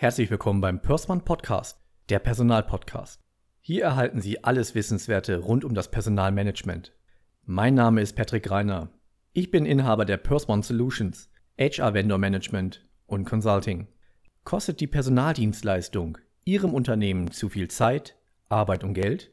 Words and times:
Herzlich 0.00 0.30
willkommen 0.30 0.60
beim 0.60 0.80
Pörsmann 0.80 1.24
Podcast, 1.24 1.80
der 2.08 2.20
Personalpodcast. 2.20 3.20
Hier 3.60 3.82
erhalten 3.82 4.20
Sie 4.20 4.44
alles 4.44 4.76
Wissenswerte 4.76 5.38
rund 5.38 5.64
um 5.64 5.74
das 5.74 5.90
Personalmanagement. 5.90 6.92
Mein 7.46 7.74
Name 7.74 8.00
ist 8.00 8.14
Patrick 8.14 8.48
Reiner. 8.48 8.92
Ich 9.32 9.50
bin 9.50 9.66
Inhaber 9.66 10.04
der 10.04 10.18
Pörsmann 10.18 10.62
Solutions, 10.62 11.28
HR 11.58 11.94
Vendor 11.94 12.18
Management 12.18 12.88
und 13.06 13.24
Consulting. 13.24 13.88
Kostet 14.44 14.78
die 14.78 14.86
Personaldienstleistung 14.86 16.18
Ihrem 16.44 16.74
Unternehmen 16.74 17.32
zu 17.32 17.48
viel 17.48 17.66
Zeit, 17.66 18.14
Arbeit 18.48 18.84
und 18.84 18.94
Geld? 18.94 19.32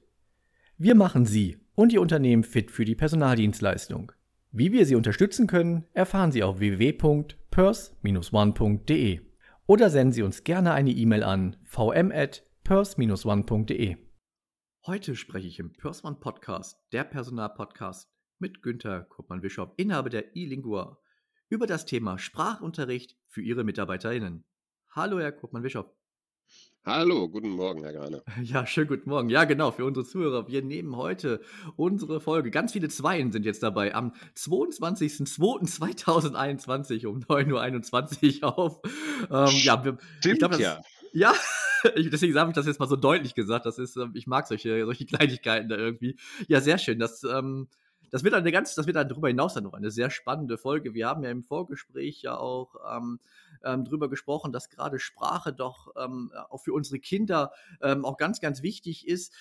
Wir 0.80 0.96
machen 0.96 1.28
Sie 1.28 1.60
und 1.76 1.94
Ihr 1.94 2.02
Unternehmen 2.02 2.44
fit 2.44 2.72
für 2.72 2.86
die 2.86 2.96
Personaldienstleistung. 2.96 4.14
Wie 4.52 4.72
wir 4.72 4.88
Sie 4.88 4.96
unterstützen 4.96 5.46
können, 5.46 5.84
erfahren 5.94 6.32
Sie 6.32 6.42
auf 6.42 6.58
www.pers-one.de 6.58 9.35
oder 9.68 9.90
senden 9.90 10.14
Sie 10.14 10.24
uns 10.24 10.44
gerne 10.44 10.74
eine 10.74 10.92
E-Mail 10.92 11.24
an 11.24 11.58
vm@pers-one.de. 11.66 13.98
Heute 14.86 15.16
spreche 15.16 15.48
ich 15.48 15.58
im 15.60 15.74
Persman 15.74 16.20
Podcast, 16.20 16.80
der 16.92 17.04
Personalpodcast, 17.04 18.12
mit 18.38 18.62
Günther 18.62 19.02
Koppmann-Wischop, 19.04 19.74
Inhaber 19.78 20.10
der 20.10 20.36
eLingua, 20.36 21.00
über 21.50 21.68
das 21.68 21.86
Thema 21.86 22.20
Sprachunterricht 22.20 23.18
für 23.28 23.42
Ihre 23.42 23.64
MitarbeiterInnen. 23.64 24.44
Hallo, 24.92 25.20
Herr 25.20 25.32
Koppmann-Wischop. 25.32 25.95
Hallo, 26.88 27.28
guten 27.28 27.50
Morgen, 27.50 27.84
Herr 27.84 27.94
Grane. 27.94 28.22
Ja, 28.44 28.68
schönen 28.68 28.88
guten 28.88 29.10
Morgen. 29.10 29.30
Ja, 29.30 29.46
genau, 29.46 29.72
für 29.72 29.86
unsere 29.86 30.06
Zuhörer. 30.06 30.48
Wir 30.48 30.62
nehmen 30.62 30.96
heute 30.96 31.42
unsere 31.78 32.22
Folge. 32.22 32.52
Ganz 32.52 32.74
viele 32.74 32.90
Zweien 32.90 33.32
sind 33.32 33.44
jetzt 33.44 33.64
dabei. 33.64 33.96
Am 33.96 34.14
22.02.2021 34.38 37.08
um 37.08 37.22
9.21 37.22 38.44
Uhr 38.44 38.56
auf. 38.56 38.82
Ähm, 39.32 39.50
ja, 39.64 39.84
wir, 39.84 39.98
Stimmt, 40.20 40.34
ich 40.34 40.38
glaub, 40.38 40.52
das, 40.52 40.60
ja. 40.60 40.80
Ja, 41.12 41.34
deswegen 41.96 42.38
habe 42.38 42.52
ich 42.52 42.56
das 42.56 42.68
jetzt 42.68 42.80
mal 42.80 42.88
so 42.88 42.98
deutlich 42.98 43.34
gesagt. 43.34 43.66
Das 43.66 43.80
ist, 43.80 43.98
ähm, 43.98 44.12
ich 44.14 44.28
mag 44.28 44.46
solche, 44.46 44.86
solche 44.86 45.08
Kleinigkeiten 45.08 45.70
da 45.70 45.78
irgendwie. 45.78 46.20
Ja, 46.48 46.62
sehr 46.62 46.78
schön. 46.78 47.00
Das, 47.00 47.24
ähm, 47.24 47.68
das 48.16 48.24
wird 48.24 48.34
eine 48.34 48.50
ganz, 48.54 48.76
das 48.76 48.88
wird 48.88 48.96
dann 48.96 49.10
darüber 49.10 49.28
hinaus 49.28 49.56
dann 49.56 49.66
noch 49.66 49.74
eine 49.74 49.92
sehr 49.92 50.10
spannende 50.10 50.58
Folge. 50.58 50.94
Wir 50.94 51.10
haben 51.10 51.22
ja 51.26 51.30
im 51.30 51.44
Vorgespräch 51.44 52.22
ja 52.22 52.38
auch 52.38 52.78
ähm, 52.90 53.20
ähm, 53.62 53.84
drüber 53.84 54.10
gesprochen, 54.10 54.54
dass 54.54 54.70
gerade 54.70 55.00
Sprache 55.00 55.52
doch 55.52 55.94
ähm, 55.98 56.32
auch 56.50 56.62
für 56.62 56.72
unsere 56.72 57.00
Kinder 57.00 57.52
ähm, 57.82 58.06
auch 58.06 58.16
ganz, 58.16 58.40
ganz 58.40 58.62
wichtig 58.62 59.06
ist. 59.06 59.34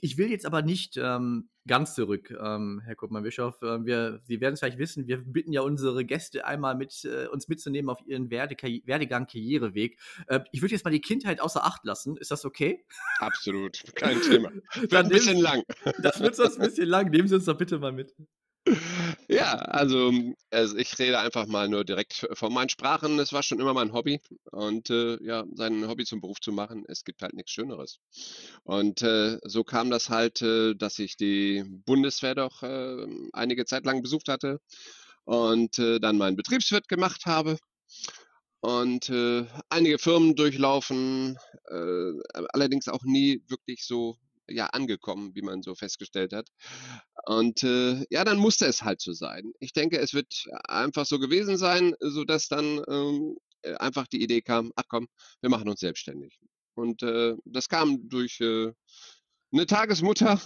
Ich 0.00 0.16
will 0.16 0.30
jetzt 0.30 0.46
aber 0.46 0.62
nicht 0.62 0.96
ähm, 0.96 1.48
ganz 1.66 1.94
zurück, 1.94 2.30
ähm, 2.30 2.80
Herr 2.84 2.94
Kuppmann-Bischof. 2.94 3.60
Äh, 3.62 3.84
wir, 3.84 4.20
Sie 4.24 4.40
werden 4.40 4.54
es 4.54 4.60
vielleicht 4.60 4.78
wissen, 4.78 5.06
wir 5.06 5.18
bitten 5.18 5.52
ja 5.52 5.60
unsere 5.62 6.04
Gäste 6.04 6.44
einmal 6.44 6.76
mit 6.76 7.04
äh, 7.04 7.26
uns 7.26 7.48
mitzunehmen 7.48 7.90
auf 7.90 8.00
ihren 8.06 8.30
Werde 8.30 8.56
Werdegang, 8.84 9.26
Karriereweg. 9.26 9.98
Äh, 10.28 10.40
ich 10.52 10.62
würde 10.62 10.74
jetzt 10.74 10.84
mal 10.84 10.90
die 10.90 11.00
Kindheit 11.00 11.40
außer 11.40 11.64
Acht 11.64 11.84
lassen. 11.84 12.16
Ist 12.16 12.30
das 12.30 12.44
okay? 12.44 12.84
Absolut, 13.18 13.82
kein 13.94 14.20
Thema. 14.20 14.50
Wird 14.74 14.94
ein 14.94 15.08
bisschen 15.08 15.38
lang. 15.38 15.62
Das 16.00 16.20
wird 16.20 16.36
sonst 16.36 16.58
ein 16.58 16.66
bisschen 16.66 16.88
lang. 16.88 17.10
Nehmen 17.10 17.28
Sie 17.28 17.34
uns 17.34 17.44
doch 17.44 17.56
bitte 17.56 17.78
mal 17.78 17.92
mit. 17.92 18.14
Ja, 19.28 19.54
also, 19.56 20.12
also 20.50 20.76
ich 20.76 20.98
rede 20.98 21.18
einfach 21.18 21.46
mal 21.46 21.68
nur 21.68 21.84
direkt 21.84 22.26
von 22.32 22.52
meinen 22.52 22.68
Sprachen. 22.68 23.18
Es 23.18 23.32
war 23.32 23.42
schon 23.42 23.60
immer 23.60 23.74
mein 23.74 23.92
Hobby 23.92 24.20
und 24.52 24.90
äh, 24.90 25.22
ja, 25.22 25.44
sein 25.54 25.86
Hobby 25.88 26.04
zum 26.04 26.20
Beruf 26.20 26.40
zu 26.40 26.52
machen, 26.52 26.84
es 26.88 27.04
gibt 27.04 27.22
halt 27.22 27.34
nichts 27.34 27.52
Schöneres. 27.52 27.98
Und 28.64 29.02
äh, 29.02 29.38
so 29.44 29.64
kam 29.64 29.90
das 29.90 30.10
halt, 30.10 30.42
äh, 30.42 30.74
dass 30.74 30.98
ich 30.98 31.16
die 31.16 31.64
Bundeswehr 31.86 32.34
doch 32.34 32.62
äh, 32.62 33.06
einige 33.32 33.64
Zeit 33.66 33.84
lang 33.86 34.02
besucht 34.02 34.28
hatte 34.28 34.60
und 35.24 35.78
äh, 35.78 36.00
dann 36.00 36.18
meinen 36.18 36.36
Betriebswirt 36.36 36.88
gemacht 36.88 37.26
habe 37.26 37.58
und 38.60 39.08
äh, 39.08 39.46
einige 39.68 39.98
Firmen 39.98 40.34
durchlaufen, 40.34 41.38
äh, 41.70 42.12
allerdings 42.52 42.88
auch 42.88 43.02
nie 43.04 43.42
wirklich 43.48 43.84
so 43.86 44.18
ja 44.48 44.66
angekommen, 44.66 45.34
wie 45.34 45.42
man 45.42 45.62
so 45.62 45.74
festgestellt 45.74 46.32
hat. 46.32 46.48
Und 47.26 47.62
äh, 47.62 48.04
ja, 48.10 48.24
dann 48.24 48.38
musste 48.38 48.66
es 48.66 48.82
halt 48.82 49.00
so 49.00 49.12
sein. 49.12 49.52
Ich 49.60 49.72
denke, 49.72 49.98
es 49.98 50.14
wird 50.14 50.44
einfach 50.64 51.06
so 51.06 51.18
gewesen 51.18 51.56
sein, 51.56 51.94
sodass 52.00 52.48
dann 52.48 52.82
ähm, 52.88 53.36
äh, 53.62 53.74
einfach 53.74 54.06
die 54.06 54.22
Idee 54.22 54.40
kam, 54.42 54.72
ach 54.76 54.84
komm, 54.88 55.08
wir 55.40 55.50
machen 55.50 55.68
uns 55.68 55.80
selbstständig. 55.80 56.38
Und 56.74 57.02
äh, 57.02 57.34
das 57.44 57.68
kam 57.68 58.08
durch 58.08 58.40
äh, 58.40 58.72
eine 59.52 59.66
Tagesmutter 59.66 60.40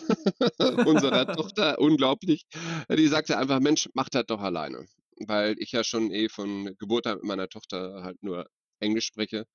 unserer 0.87 1.27
Tochter, 1.37 1.79
unglaublich, 1.79 2.47
die 2.89 3.09
sagte 3.09 3.37
einfach, 3.37 3.61
Mensch, 3.61 3.89
mach 3.95 4.09
das 4.09 4.25
doch 4.27 4.41
alleine. 4.41 4.87
Weil 5.27 5.57
ich 5.59 5.73
ja 5.73 5.85
schon 5.85 6.11
eh 6.11 6.29
von 6.29 6.75
Geburt 6.79 7.07
an 7.07 7.17
mit 7.17 7.25
meiner 7.25 7.49
Tochter 7.49 8.03
halt 8.03 8.23
nur 8.23 8.47
Englisch 8.81 9.07
spreche. 9.07 9.47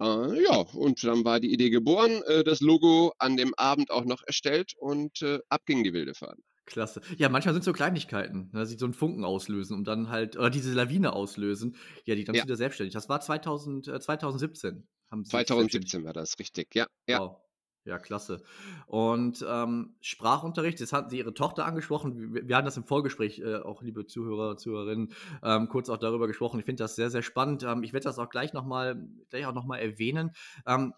Äh, 0.00 0.42
ja, 0.42 0.56
und 0.74 1.02
dann 1.04 1.24
war 1.24 1.40
die 1.40 1.52
Idee 1.52 1.70
geboren, 1.70 2.22
äh, 2.26 2.42
das 2.44 2.60
Logo 2.60 3.12
an 3.18 3.36
dem 3.36 3.54
Abend 3.54 3.90
auch 3.90 4.04
noch 4.04 4.22
erstellt 4.26 4.72
und 4.78 5.22
äh, 5.22 5.38
ab 5.48 5.62
ging 5.66 5.84
die 5.84 5.92
wilde 5.92 6.14
Fahrt. 6.14 6.38
Klasse. 6.66 7.02
Ja, 7.18 7.28
manchmal 7.28 7.54
sind 7.54 7.64
so 7.64 7.72
Kleinigkeiten, 7.72 8.50
ne, 8.52 8.66
die 8.66 8.76
so 8.78 8.86
einen 8.86 8.94
Funken 8.94 9.24
auslösen 9.24 9.76
und 9.76 9.84
dann 9.84 10.08
halt, 10.08 10.36
oder 10.36 10.50
diese 10.50 10.72
Lawine 10.72 11.12
auslösen, 11.12 11.76
ja, 12.04 12.14
die 12.14 12.24
dann 12.24 12.34
ja. 12.34 12.44
wieder 12.44 12.56
selbstständig. 12.56 12.94
Das 12.94 13.08
war 13.08 13.20
2000, 13.20 13.88
äh, 13.88 14.00
2017. 14.00 14.86
Haben 15.10 15.24
Sie 15.24 15.30
2017 15.30 16.04
war 16.04 16.12
das, 16.12 16.38
richtig, 16.38 16.74
ja. 16.74 16.86
ja. 17.06 17.20
Wow. 17.20 17.43
Ja, 17.86 17.98
klasse. 17.98 18.42
Und 18.86 19.44
ähm, 19.46 19.94
Sprachunterricht, 20.00 20.80
das 20.80 20.94
hatten 20.94 21.10
Sie 21.10 21.18
Ihre 21.18 21.34
Tochter 21.34 21.66
angesprochen. 21.66 22.32
Wir, 22.32 22.48
wir 22.48 22.56
hatten 22.56 22.64
das 22.64 22.78
im 22.78 22.84
Vorgespräch, 22.84 23.40
äh, 23.40 23.56
auch 23.56 23.82
liebe 23.82 24.06
Zuhörer, 24.06 24.56
Zuhörerinnen, 24.56 25.12
ähm, 25.42 25.68
kurz 25.68 25.90
auch 25.90 25.98
darüber 25.98 26.26
gesprochen. 26.26 26.58
Ich 26.58 26.64
finde 26.64 26.82
das 26.82 26.96
sehr, 26.96 27.10
sehr 27.10 27.22
spannend. 27.22 27.62
Ähm, 27.62 27.82
ich 27.82 27.92
werde 27.92 28.04
das 28.04 28.18
auch 28.18 28.30
gleich 28.30 28.54
nochmal 28.54 29.06
gleich 29.28 29.44
auch 29.44 29.52
noch 29.52 29.66
mal 29.66 29.76
erwähnen. 29.76 30.30
Ähm, 30.66 30.94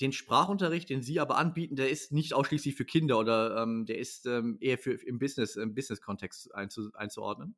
den 0.00 0.12
Sprachunterricht, 0.12 0.88
den 0.88 1.02
Sie 1.02 1.18
aber 1.18 1.36
anbieten, 1.36 1.74
der 1.74 1.90
ist 1.90 2.12
nicht 2.12 2.32
ausschließlich 2.32 2.76
für 2.76 2.84
Kinder 2.84 3.18
oder 3.18 3.62
ähm, 3.62 3.84
der 3.86 3.98
ist 3.98 4.26
ähm, 4.26 4.56
eher 4.60 4.78
für 4.78 4.92
im 4.92 5.18
Business, 5.18 5.56
im 5.56 5.74
Business-Kontext 5.74 6.54
einzu, 6.54 6.90
einzuordnen. 6.94 7.56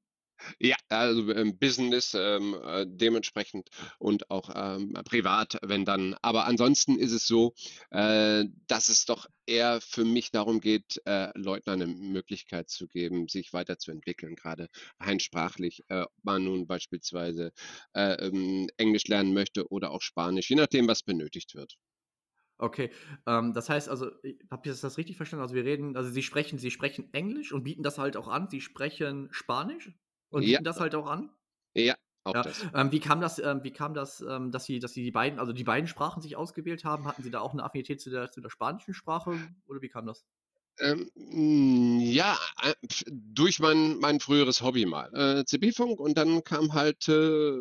Ja, 0.58 0.76
also 0.88 1.30
ähm, 1.32 1.58
Business 1.58 2.14
ähm, 2.14 2.54
äh, 2.64 2.86
dementsprechend 2.88 3.68
und 3.98 4.30
auch 4.30 4.50
ähm, 4.54 4.94
privat, 5.04 5.58
wenn 5.62 5.84
dann. 5.84 6.14
Aber 6.22 6.46
ansonsten 6.46 6.98
ist 6.98 7.12
es 7.12 7.26
so, 7.26 7.54
äh, 7.90 8.44
dass 8.66 8.88
es 8.88 9.04
doch 9.04 9.26
eher 9.46 9.80
für 9.80 10.04
mich 10.04 10.30
darum 10.30 10.60
geht, 10.60 11.00
äh, 11.04 11.30
Leuten 11.38 11.70
eine 11.70 11.86
Möglichkeit 11.86 12.70
zu 12.70 12.86
geben, 12.88 13.28
sich 13.28 13.52
weiterzuentwickeln, 13.52 14.36
gerade 14.36 14.68
rein 15.00 15.20
sprachlich, 15.20 15.82
äh, 15.88 16.02
ob 16.02 16.12
man 16.22 16.44
nun 16.44 16.66
beispielsweise 16.66 17.52
äh, 17.94 18.14
ähm, 18.26 18.68
Englisch 18.76 19.06
lernen 19.08 19.34
möchte 19.34 19.68
oder 19.70 19.90
auch 19.90 20.02
Spanisch, 20.02 20.50
je 20.50 20.56
nachdem, 20.56 20.88
was 20.88 21.02
benötigt 21.02 21.54
wird. 21.54 21.76
Okay, 22.58 22.90
ähm, 23.26 23.52
das 23.54 23.68
heißt 23.68 23.88
also, 23.88 24.06
habe 24.50 24.68
ich 24.70 24.80
das 24.80 24.96
richtig 24.98 25.16
verstanden? 25.16 25.42
Also 25.42 25.54
wir 25.54 25.64
reden, 25.64 25.96
also 25.96 26.10
Sie 26.10 26.22
sprechen, 26.22 26.58
Sie 26.58 26.70
sprechen 26.70 27.12
Englisch 27.12 27.52
und 27.52 27.64
bieten 27.64 27.82
das 27.82 27.98
halt 27.98 28.16
auch 28.16 28.28
an. 28.28 28.48
Sie 28.48 28.60
sprechen 28.60 29.28
Spanisch? 29.32 29.92
Und 30.32 30.44
Ja, 30.44 30.46
bieten 30.46 30.64
das 30.64 30.80
halt 30.80 30.94
auch 30.96 31.06
an? 31.06 31.30
ja, 31.74 31.96
auch 32.24 32.34
Ja. 32.34 32.42
das. 32.42 32.66
Ähm, 32.74 32.92
wie 32.92 33.00
kam 33.00 33.20
das, 33.20 33.38
ähm, 33.38 33.62
wie 33.64 33.72
kam 33.72 33.94
das, 33.94 34.20
ähm, 34.22 34.50
dass 34.52 34.64
Sie, 34.64 34.78
dass 34.78 34.92
Sie 34.94 35.02
die 35.04 35.10
beiden, 35.10 35.38
also 35.38 35.52
die 35.52 35.64
beiden 35.64 35.86
Sprachen 35.88 36.22
sich 36.22 36.36
ausgewählt 36.36 36.84
haben? 36.84 37.06
Hatten 37.06 37.22
Sie 37.22 37.30
da 37.30 37.40
auch 37.40 37.52
eine 37.52 37.62
Affinität 37.64 38.00
zu 38.00 38.10
der, 38.10 38.30
zu 38.30 38.40
der 38.40 38.50
spanischen 38.50 38.94
Sprache 38.94 39.50
oder 39.66 39.82
wie 39.82 39.88
kam 39.88 40.06
das? 40.06 40.26
Ähm, 40.80 41.10
hm, 41.14 42.00
ja, 42.00 42.38
äh, 42.62 42.72
durch 43.10 43.58
mein 43.60 43.98
mein 43.98 44.20
früheres 44.20 44.62
Hobby 44.62 44.86
mal, 44.86 45.10
äh, 45.14 45.44
CB-Funk 45.44 46.00
und 46.00 46.16
dann 46.16 46.42
kam 46.44 46.72
halt, 46.72 47.08
äh, 47.08 47.56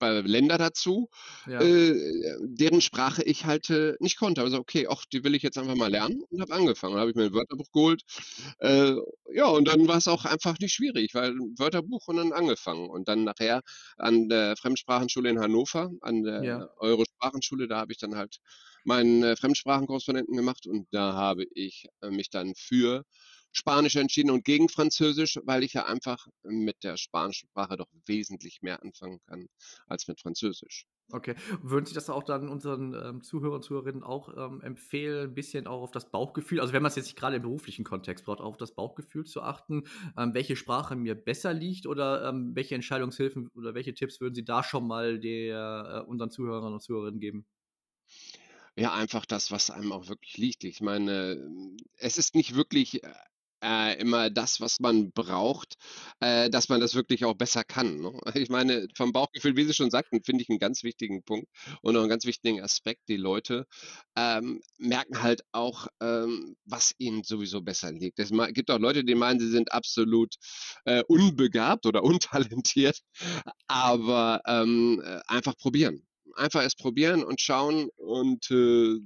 Länder 0.00 0.58
dazu, 0.58 1.08
Ja. 1.46 1.68
äh, 1.68 1.92
deren 2.40 2.80
Sprache 2.80 3.22
ich 3.22 3.44
halt, 3.44 3.70
äh, 3.70 3.94
nicht 4.00 4.18
konnte. 4.18 4.42
Also, 4.42 4.58
okay, 4.58 4.86
ach, 4.90 5.04
die 5.12 5.22
will 5.24 5.34
ich 5.36 5.42
jetzt 5.42 5.56
einfach 5.58 5.76
mal 5.76 5.90
lernen 5.90 6.22
und 6.30 6.40
habe 6.40 6.52
angefangen. 6.54 6.96
Habe 6.96 7.10
ich 7.10 7.16
mir 7.16 7.26
'n 7.26 7.32
Wörterbuch 7.34 7.70
geholt. 7.72 8.02
Äh, 8.58 8.94
ja, 9.32 9.46
und 9.46 9.66
dann 9.68 9.86
war 9.88 9.96
es 9.98 10.08
auch 10.08 10.24
einfach 10.24 10.58
nicht 10.60 10.72
schwierig, 10.74 11.14
weil 11.14 11.32
Wörterbuch 11.58 12.08
und 12.08 12.16
dann 12.16 12.32
angefangen. 12.32 12.88
Und 12.90 13.06
dann 13.08 13.22
nachher 13.24 13.62
an 13.96 14.28
der 14.28 14.56
Fremdsprachenschule 14.56 15.30
in 15.30 15.40
Hannover, 15.40 15.90
an 16.00 16.22
Ja. 16.36 16.62
der 16.62 16.70
Euro-Sprachenschule, 16.78 17.68
da 17.68 17.78
habe 17.78 17.92
ich 17.92 17.98
dann 17.98 18.16
halt 18.16 18.38
meinen 18.84 19.22
äh, 19.22 19.36
Fremdsprachenkorrespondenten 19.36 20.36
gemacht 20.36 20.66
und 20.66 20.86
da 20.92 21.14
habe 21.14 21.44
ich 21.54 21.86
äh, 22.02 22.10
mich 22.10 22.30
dann 22.30 22.54
für 22.56 23.04
Spanisch 23.52 23.96
entschieden 23.96 24.30
und 24.30 24.44
gegen 24.44 24.68
Französisch, 24.68 25.38
weil 25.44 25.64
ich 25.64 25.72
ja 25.72 25.86
einfach 25.86 26.26
mit 26.42 26.84
der 26.84 26.96
spanischen 26.96 27.48
Sprache 27.48 27.76
doch 27.76 27.88
wesentlich 28.06 28.62
mehr 28.62 28.82
anfangen 28.82 29.20
kann 29.26 29.48
als 29.86 30.06
mit 30.06 30.20
Französisch. 30.20 30.86
Okay. 31.10 31.34
Würden 31.62 31.86
Sie 31.86 31.94
das 31.94 32.10
auch 32.10 32.22
dann 32.22 32.50
unseren 32.50 32.92
ähm, 32.92 33.22
Zuhörern 33.22 33.56
und 33.56 33.62
Zuhörerinnen 33.62 34.02
auch 34.02 34.28
ähm, 34.36 34.60
empfehlen, 34.60 35.30
ein 35.30 35.34
bisschen 35.34 35.66
auch 35.66 35.80
auf 35.80 35.90
das 35.90 36.10
Bauchgefühl, 36.10 36.60
also 36.60 36.74
wenn 36.74 36.82
man 36.82 36.90
es 36.90 36.96
jetzt 36.96 37.06
nicht 37.06 37.16
gerade 37.16 37.36
im 37.36 37.42
beruflichen 37.42 37.82
Kontext 37.82 38.26
braucht, 38.26 38.40
auch 38.40 38.50
auf 38.50 38.56
das 38.58 38.74
Bauchgefühl 38.74 39.24
zu 39.24 39.40
achten, 39.40 39.84
ähm, 40.18 40.34
welche 40.34 40.54
Sprache 40.54 40.96
mir 40.96 41.14
besser 41.14 41.54
liegt 41.54 41.86
oder 41.86 42.28
ähm, 42.28 42.54
welche 42.54 42.74
Entscheidungshilfen 42.74 43.48
oder 43.54 43.74
welche 43.74 43.94
Tipps 43.94 44.20
würden 44.20 44.34
Sie 44.34 44.44
da 44.44 44.62
schon 44.62 44.86
mal 44.86 45.18
der, 45.18 46.04
äh, 46.04 46.08
unseren 46.10 46.30
Zuhörern 46.30 46.74
und 46.74 46.82
Zuhörerinnen 46.82 47.20
geben? 47.20 47.46
Ja, 48.78 48.94
einfach 48.94 49.26
das, 49.26 49.50
was 49.50 49.70
einem 49.70 49.90
auch 49.92 50.06
wirklich 50.08 50.36
liegt. 50.36 50.62
Ich 50.62 50.80
meine, 50.80 51.36
es 51.96 52.16
ist 52.16 52.36
nicht 52.36 52.54
wirklich, 52.54 53.00
äh, 53.60 53.98
immer 54.00 54.30
das, 54.30 54.60
was 54.60 54.78
man 54.78 55.10
braucht, 55.10 55.74
äh, 56.20 56.48
dass 56.48 56.68
man 56.68 56.80
das 56.80 56.94
wirklich 56.94 57.24
auch 57.24 57.34
besser 57.34 57.64
kann, 57.64 57.98
ne? 58.00 58.12
Ich 58.46 58.50
meine, 58.50 58.86
vom 58.96 59.12
Bauchgefühl, 59.12 59.56
wie 59.56 59.64
Sie 59.64 59.74
schon 59.74 59.90
sagten, 59.90 60.22
finde 60.22 60.42
ich 60.44 60.48
'n 60.48 60.60
ganz 60.60 60.84
wichtigen 60.84 61.24
Punkt 61.24 61.48
und 61.82 61.96
auch 61.96 62.04
'n 62.04 62.08
ganz 62.08 62.24
wichtigen 62.24 62.60
Aspekt. 62.62 63.08
Die 63.08 63.16
Leute, 63.16 63.66
ähm, 64.16 64.60
merken 64.78 65.22
halt 65.22 65.42
auch, 65.50 65.88
ähm, 66.00 66.54
was 66.64 66.94
ihnen 66.98 67.24
sowieso 67.24 67.60
besser 67.62 67.90
liegt. 67.92 68.20
Es 68.20 68.30
gibt 68.54 68.70
auch 68.70 68.78
Leute, 68.78 69.02
die 69.04 69.16
meinen, 69.16 69.40
sie 69.40 69.50
sind 69.50 69.72
absolut, 69.72 70.36
äh, 70.84 71.02
unbegabt 71.08 71.84
oder 71.86 72.04
untalentiert, 72.62 73.00
aber, 73.66 74.40
ähm, 74.46 75.02
äh, 75.04 75.20
einfach 75.26 75.56
probieren. 75.56 76.07
Einfach 76.36 76.62
erst 76.62 76.78
probieren 76.78 77.24
und 77.24 77.40
schauen 77.40 77.88
und, 77.96 78.50
äh, 78.50 78.98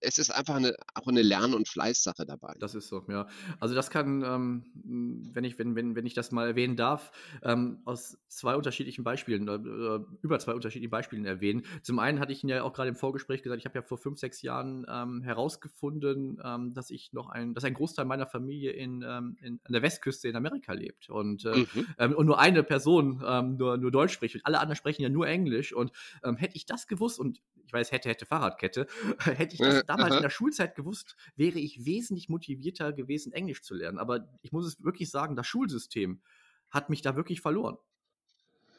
es 0.00 0.18
ist 0.18 0.30
einfach 0.30 0.58
'ne 0.60 0.74
auch 0.94 1.06
'ne 1.06 1.22
Lern 1.22 1.54
und 1.54 1.68
Fleißsache 1.68 2.26
dabei. 2.26 2.54
Das 2.58 2.74
ist 2.74 2.88
so, 2.88 3.04
ja. 3.08 3.26
Also, 3.58 3.74
das 3.74 3.88
kann, 3.90 4.22
ähm, 4.22 4.64
hm, 4.84 5.30
wenn 5.34 5.44
ich 5.44 5.58
wenn 5.58 5.76
wenn 5.76 5.94
wenn 5.96 6.04
ich 6.04 6.12
das 6.14 6.30
mal 6.30 6.46
erwähnen 6.48 6.76
darf, 6.76 7.10
ähm, 7.42 7.78
aus 7.86 8.18
2 8.28 8.54
unterschiedlichen 8.56 9.02
Beispielen, 9.02 9.48
äh, 9.48 9.54
äh, 9.54 10.04
über 10.20 10.38
2 10.40 10.52
unterschiedlichen 10.52 10.90
Beispielen 10.90 11.24
erwähnen. 11.24 11.62
Zum 11.82 11.98
einen 12.00 12.20
hatte 12.20 12.32
ich 12.32 12.42
Ihnen 12.42 12.50
ja 12.50 12.62
auch 12.62 12.74
grade 12.74 12.90
im 12.90 12.96
Vorgespräch 12.96 13.42
gesagt, 13.42 13.60
ich 13.60 13.64
habe 13.66 13.78
ja 13.78 13.82
vor 13.82 13.96
5, 13.98 14.18
6 14.18 14.42
Jahren, 14.42 14.84
ähm, 14.90 15.22
herausgefunden, 15.22 16.38
ähm, 16.44 16.74
dass 16.74 16.90
ich 16.90 17.12
noch 17.14 17.30
ein 17.30 17.54
dass 17.54 17.64
ein 17.64 17.72
Großteil 17.72 18.04
meiner 18.04 18.26
Familie 18.26 18.72
in, 18.72 19.02
ähm 19.08 19.36
in 19.40 19.60
an 19.64 19.72
der 19.72 19.82
Westküste 19.82 20.28
in 20.28 20.36
Amerika 20.36 20.72
lebt 20.74 21.08
und, 21.08 21.44
äh, 21.46 21.60
Mhm. 21.74 21.90
ähm 21.98 22.14
und 22.14 22.26
nur 22.26 22.38
eine 22.40 22.62
Person, 22.64 23.18
nur 23.56 23.76
nur 23.78 23.90
Deutsch 23.90 24.12
spricht 24.12 24.34
und 24.34 24.44
alle 24.44 24.58
anderen 24.60 24.76
sprechen 24.76 25.02
ja 25.02 25.08
nur 25.08 25.26
Englisch 25.28 25.72
und, 25.72 25.92
hätte 26.36 26.56
ich 26.56 26.66
das 26.66 26.86
gewusst 26.86 27.18
und 27.18 27.40
ich 27.64 27.72
weiß, 27.72 27.92
hätte, 27.92 28.08
hätte 28.08 28.26
Fahrradkette, 28.26 28.86
hätte 29.20 29.54
ich 29.54 29.62
das 29.62 29.84
Damals 29.90 30.16
in 30.16 30.22
aha. 30.22 30.22
der 30.22 30.30
Schulzeit 30.30 30.76
gewusst, 30.76 31.16
wäre 31.36 31.58
ich 31.58 31.84
wesentlich 31.84 32.28
motivierter 32.28 32.92
gewesen, 32.92 33.32
Englisch 33.32 33.62
zu 33.62 33.74
lernen. 33.74 33.98
Aber 33.98 34.28
ich 34.42 34.52
muss 34.52 34.66
es 34.66 34.82
wirklich 34.84 35.10
sagen, 35.10 35.36
das 35.36 35.46
Schulsystem 35.48 36.22
hat 36.70 36.90
mich 36.90 37.02
da 37.02 37.16
wirklich 37.16 37.40
verloren. 37.40 37.78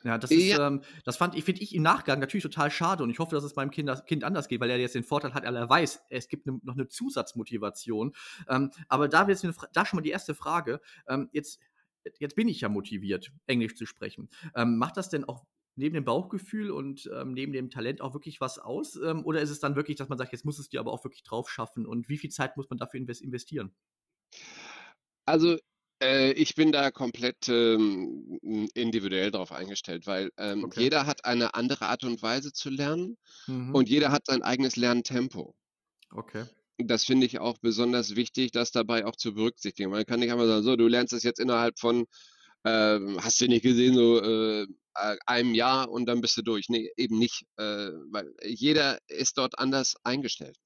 Ja, 0.04 0.18
das 0.18 0.36
ist, 0.36 0.52
Ja. 0.52 0.58
ähm 0.58 0.82
das 1.06 1.18
fand 1.18 1.36
ich 1.36 1.44
finde 1.44 1.62
ich 1.62 1.76
im 1.76 1.84
Nachgang 1.84 2.20
natürlich 2.20 2.44
total 2.44 2.72
schade 2.72 3.04
und 3.04 3.10
ich 3.12 3.20
hoffe, 3.20 3.36
dass 3.36 3.44
es 3.44 3.56
meinem 3.56 3.70
Kinder 3.70 3.96
Kind 4.02 4.24
anders 4.24 4.48
geht, 4.48 4.60
weil 4.60 4.70
er 4.72 4.80
jetzt 4.80 4.96
den 4.96 5.04
Vorteil 5.04 5.34
hat, 5.34 5.44
er 5.44 5.70
weiß, 5.70 6.02
es 6.10 6.28
gibt 6.28 6.48
'ne 6.48 6.60
noch 6.64 6.76
'ne 6.76 6.88
Zusatzmotivation. 6.88 8.14
Ähm, 8.48 8.72
aber 8.88 9.08
da 9.08 9.28
jetzt 9.28 9.46
Fra 9.46 9.68
da 9.74 9.86
schon 9.86 9.98
mal 9.98 10.02
die 10.02 10.10
1. 10.12 10.34
Frage. 10.34 10.82
Ähm, 11.08 11.30
jetzt 11.34 11.60
jetzt 12.20 12.36
bin 12.36 12.48
ich 12.48 12.62
ja 12.62 12.70
motiviert, 12.70 13.32
Englisch 13.46 13.76
zu 13.76 13.86
sprechen. 13.86 14.30
Ähm, 14.56 14.78
macht 14.78 14.98
das 14.98 15.10
denn 15.10 15.24
auch 15.24 15.46
neben 15.76 15.94
dem 15.96 16.06
Bauchgefühl 16.06 16.72
und, 16.72 17.10
ähm, 17.14 17.34
neben 17.34 17.54
dem 17.54 17.70
Talent 17.70 18.02
auch 18.02 18.14
wirklich 18.14 18.42
was 18.42 18.60
aus? 18.60 18.96
Ähm, 18.98 19.26
oder 19.26 19.42
ist 19.42 19.50
es 19.52 19.60
dann 19.60 19.76
wirklich, 19.76 19.98
dass 19.98 20.10
man 20.10 20.18
sagt: 20.18 20.32
„Jetzt 20.34 20.46
musst 20.46 20.60
du's 20.60 20.70
dir 20.70 20.80
aber 20.80 20.92
auch 20.94 21.04
wirklich 21.04 21.24
drauf 21.24 21.50
schaffen“ 21.50 21.86
und 21.86 22.10
wie 22.10 22.18
viel 22.18 22.30
Zeit 22.32 22.58
muss 22.58 22.70
man 22.70 22.78
dafür 22.80 23.00
inves 23.00 23.22
investieren? 23.22 23.74
Also, 25.26 25.58
äh, 26.02 26.32
ich 26.34 26.56
bin 26.56 26.72
da 26.72 26.92
komplett, 26.92 27.48
ähm, 27.50 28.40
hm, 28.44 28.70
individuell 28.74 29.32
drauf 29.32 29.52
eingestellt, 29.52 30.06
weil, 30.08 30.32
ähm, 30.38 30.64
Okay. 30.64 30.72
jeder 30.74 31.06
hat 31.06 31.26
eine 31.26 31.54
andere 31.56 31.86
Art 31.88 32.04
und 32.04 32.22
Weise 32.22 32.54
zu 32.54 32.70
lernen 32.70 33.18
Mhm. 33.48 33.72
und 33.72 33.90
jeder 33.90 34.12
hat 34.12 34.26
sein 34.28 34.44
eigenes 34.44 34.76
Lerntempo. 34.78 35.56
Okay. 36.14 36.46
Das 36.78 37.06
finde 37.06 37.26
ich 37.28 37.40
auch 37.40 37.58
besonders 37.60 38.16
wichtig, 38.16 38.52
das 38.52 38.72
dabei 38.72 39.06
auch 39.06 39.16
zu 39.16 39.34
berücksichtigen. 39.34 39.92
Man 39.92 40.06
kann 40.06 40.20
nicht 40.20 40.32
einfach 40.32 40.48
sagen: 40.48 40.64
„So, 40.64 40.76
du 40.76 40.88
lernst 40.88 41.14
das 41.14 41.24
jetzt 41.24 41.40
innerhalb 41.40 41.78
von, 41.80 42.06
ähm, 42.66 43.18
hast 43.24 43.42
du 43.42 43.48
nicht 43.48 43.64
gesehen, 43.64 43.96
so, 43.96 44.22
äh, 44.22 44.64
äh, 44.64 44.68
einem 45.26 45.54
Jahr 45.56 45.90
und 45.90 46.06
dann 46.08 46.22
bist 46.22 46.38
du 46.38 46.42
durch.“ 46.44 46.70
Ne, 46.70 46.90
eben 46.98 47.18
nicht, 47.20 47.44
äh, 47.58 47.64
weil 48.12 48.34
jeder 48.44 49.00
ist 49.08 49.38
dort 49.38 49.60
anders 49.60 49.96
eingestellt. 50.04 50.58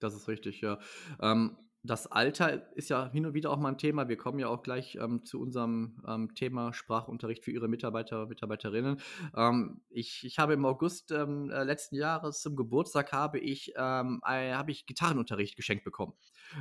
Das 0.00 0.14
ist 0.14 0.28
richtig, 0.28 0.60
ja. 0.60 0.78
Ähm, 1.20 1.56
das 1.84 2.06
Alter 2.06 2.76
ist 2.76 2.90
ja 2.90 3.10
hin 3.10 3.26
und 3.26 3.34
wieder 3.34 3.50
auch 3.50 3.58
mal 3.58 3.70
'n 3.70 3.78
Thema. 3.78 4.08
Wir 4.08 4.16
kommen 4.16 4.38
ja 4.38 4.46
auch 4.48 4.62
gleich, 4.62 4.96
ähm, 5.00 5.24
zu 5.24 5.40
unserem, 5.40 6.00
ähm, 6.06 6.34
Thema 6.34 6.72
Sprachunterricht 6.72 7.44
für 7.44 7.50
Ihre 7.52 7.66
Mitarbeiter, 7.68 8.26
Mitarbeiterinnen. 8.26 9.00
Ähm, 9.36 9.82
ich 9.90 10.24
ich 10.24 10.38
habe 10.38 10.54
im 10.54 10.64
August, 10.64 11.10
ähm, 11.12 11.50
äh, 11.50 11.64
letzten 11.64 11.96
Jahres 11.96 12.40
zum 12.40 12.54
Geburtstag 12.56 13.12
habe 13.12 13.38
ich, 13.40 13.76
ei 13.76 14.52
habe 14.54 14.70
ich 14.72 14.86
Gitarrenunterricht 14.86 15.56
geschenkt 15.56 15.84
bekommen, 15.84 16.14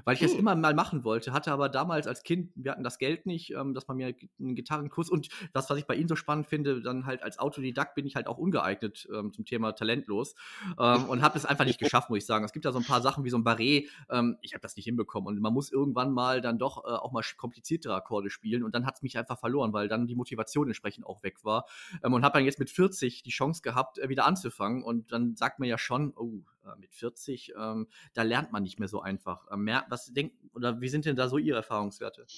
weil 0.05 0.15
ich 0.15 0.21
das 0.21 0.33
Hm. 0.33 0.41
immer 0.41 0.55
mal 0.55 0.73
machen 0.73 1.03
wollte, 1.03 1.33
hatte 1.33 1.51
aber 1.51 1.69
damals 1.69 2.07
als 2.07 2.23
Kind 2.23 2.51
wir 2.55 2.71
hatten 2.71 2.83
das 2.83 2.97
Geld 2.99 3.25
nicht, 3.25 3.51
ähm, 3.53 3.73
dass 3.73 3.87
man 3.87 3.97
mir 3.97 4.13
G 4.13 4.29
'n 4.39 4.55
Gitarrenkurs 4.55 5.09
und 5.09 5.29
das, 5.53 5.69
was 5.69 5.77
ich 5.77 5.85
bei 5.87 5.95
Ihnen 5.95 6.07
so 6.07 6.15
spannend 6.15 6.47
finde, 6.47 6.81
dann 6.81 7.05
halt 7.05 7.23
als 7.23 7.39
Autodidakt 7.39 7.95
bin 7.95 8.05
ich 8.05 8.15
halt 8.15 8.27
auch 8.27 8.37
ungeeignet, 8.37 9.07
ähm, 9.13 9.33
zum 9.33 9.45
Thema 9.45 9.73
talentlos, 9.73 10.35
ähm, 10.79 11.05
und 11.09 11.21
habe 11.21 11.37
es 11.37 11.45
einfach 11.45 11.65
nicht 11.65 11.79
geschafft, 11.79 12.09
muss 12.09 12.19
ich 12.19 12.25
sagen. 12.25 12.45
Es 12.45 12.53
gibt 12.53 12.65
da 12.65 12.71
so 12.71 12.79
'n 12.79 12.85
paar 12.85 13.01
Sachen 13.01 13.23
wie 13.23 13.29
so 13.29 13.37
'n 13.37 13.43
Barré, 13.45 13.87
ähm, 14.09 14.37
ich 14.41 14.53
habe 14.53 14.61
das 14.61 14.75
nicht 14.75 14.85
hinbekommen 14.85 15.27
und 15.27 15.41
man 15.41 15.53
muss 15.53 15.71
irgendwann 15.71 16.11
mal 16.13 16.41
dann 16.41 16.57
doch, 16.59 16.83
äh, 16.85 16.89
auch 16.89 17.11
mal 17.11 17.23
kompliziertere 17.37 17.95
Akkorde 17.95 18.29
spielen 18.29 18.63
und 18.63 18.75
dann 18.75 18.85
hat's 18.85 19.01
mich 19.01 19.17
einfach 19.17 19.39
verloren, 19.39 19.73
weil 19.73 19.87
dann 19.87 20.07
die 20.07 20.15
Motivation 20.15 20.67
entsprechend 20.67 21.05
auch 21.05 21.23
weg 21.23 21.43
war, 21.43 21.65
ähm, 22.03 22.13
und 22.13 22.23
habe 22.23 22.33
dann 22.37 22.45
jetzt 22.45 22.59
mit 22.59 22.69
40 22.69 23.23
die 23.23 23.29
Chance 23.31 23.61
gehabt, 23.61 23.99
äh, 23.99 24.09
wieder 24.09 24.25
anzufangen 24.25 24.83
und 24.83 25.11
dann 25.11 25.35
sagt 25.35 25.59
man 25.59 25.67
ja 25.69 25.77
schon: 25.77 26.13
„Oh, 26.15 26.41
äh, 26.65 26.75
mit 26.77 26.93
40, 26.93 27.53
ähm, 27.57 27.87
da 28.13 28.23
lernt 28.23 28.51
man 28.51 28.63
nicht 28.63 28.79
mehr 28.79 28.87
so 28.87 29.01
einfach.“ 29.01 29.47
Ähm, 29.51 29.63
mer 29.63 29.85
was 29.89 30.07
denken 30.13 30.49
oder 30.53 30.81
wie 30.81 30.89
sind 30.89 31.05
denn 31.05 31.15
da 31.15 31.27
so 31.29 31.37
Ihre 31.37 31.57
Erfahrungswerte? 31.57 32.29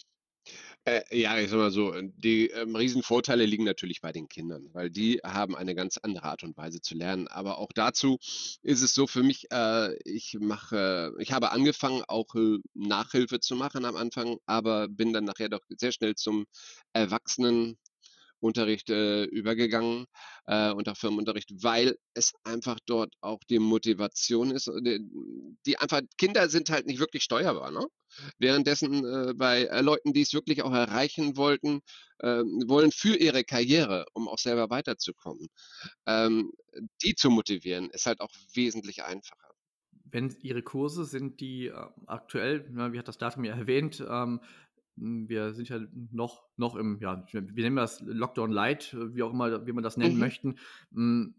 Äh, 0.85 1.01
ja, 1.17 1.37
ich 1.39 1.49
sage 1.49 1.61
mal 1.61 1.71
so, 1.71 1.93
äh, 1.93 2.09
die, 2.17 2.47
ähm, 2.49 2.75
Riesenvorteile 2.75 3.45
liegen 3.45 3.63
natürlich 3.63 4.01
bei 4.01 4.11
den 4.11 4.27
Kindern, 4.27 4.69
weil 4.73 4.89
die 4.89 5.19
haben 5.23 5.55
eine 5.55 5.75
ganz 5.75 5.97
andere 5.97 6.25
Art 6.25 6.43
und 6.43 6.57
Weise 6.57 6.81
zu 6.81 6.95
lernen. 6.95 7.27
Aber 7.27 7.57
auch 7.57 7.71
dazu 7.73 8.17
ist 8.61 8.81
es 8.81 8.93
so 8.93 9.07
für 9.07 9.23
mich, 9.23 9.47
äh, 9.51 9.95
ich 10.03 10.37
mache 10.39 11.13
ich 11.19 11.31
habe 11.31 11.51
angefangen, 11.51 12.03
auch, 12.07 12.35
äh, 12.35 12.57
Nachhilfe 12.73 13.39
zu 13.39 13.55
machen 13.55 13.85
am 13.85 13.95
Anfang, 13.95 14.37
aber 14.45 14.87
bin 14.89 15.13
dann 15.13 15.23
nachher 15.25 15.49
doch 15.49 15.61
sehr 15.69 15.91
schnell 15.91 16.15
zum 16.15 16.45
Erwachsenenunterricht, 18.43 18.89
äh, 18.89 19.23
übergegangen, 19.25 20.05
äh, 20.47 20.71
auch 20.71 20.97
Firmenunterricht, 20.97 21.51
weil 21.63 21.97
es 22.13 22.33
einfach 22.43 22.79
dort 22.85 23.13
auch 23.21 23.39
die 23.49 23.59
Motivation 23.59 24.51
ist, 24.51 24.67
äh, 24.67 24.81
d 24.83 24.99
die 25.65 25.77
einfach 25.77 26.01
Kinder 26.17 26.49
sind 26.49 26.69
halt 26.69 26.85
nicht 26.87 26.99
wirklich 26.99 27.23
steuerbar, 27.23 27.71
ne? 27.71 27.85
Währenddessen, 28.39 29.05
äh, 29.05 29.33
bei, 29.35 29.63
äh, 29.65 29.81
Leuten, 29.81 30.13
die's 30.13 30.33
wirklich 30.33 30.61
auch 30.63 30.73
erreichen 30.73 31.35
wollten 31.37 31.81
ähm, 32.21 32.63
wollen 32.67 32.91
für 32.91 33.15
ihre 33.17 33.43
Karriere, 33.43 34.05
um 34.13 34.27
auch 34.27 34.37
selber 34.39 34.69
weiterzukommen, 34.69 35.47
ähm, 36.07 36.51
die 37.03 37.15
zu 37.15 37.29
motivieren, 37.29 37.89
ist 37.91 38.05
halt 38.05 38.19
auch 38.21 38.31
wesentlich 38.53 39.03
einfacher. 39.03 39.53
Wenn 40.05 40.29
Ihre 40.41 40.61
Kurse 40.61 41.05
sind 41.05 41.39
die, 41.39 41.67
äh, 41.67 41.87
aktuell, 42.05 42.69
ne, 42.69 42.93
wie 42.93 42.99
hat 42.99 43.07
das 43.07 43.17
Datum 43.17 43.43
ja 43.45 43.55
erwähnt, 43.55 43.99
ähm, 44.07 44.07
hm, 44.07 44.41
wir 44.95 45.53
sind 45.53 45.69
ja 45.69 45.79
noch 46.11 46.49
noch 46.57 46.75
im 46.75 46.99
ja, 47.01 47.25
wir 47.31 47.41
nennen 47.41 47.75
das 47.75 48.01
Lockdown 48.01 48.51
Light, 48.51 48.95
wie 49.13 49.23
auch 49.23 49.31
immer 49.31 49.65
wie 49.67 49.71
man 49.73 49.83
das 49.83 49.97
nennen 49.97 50.17
Mhm. 50.17 50.19
möchten. 50.19 50.57
Hm, 50.93 51.35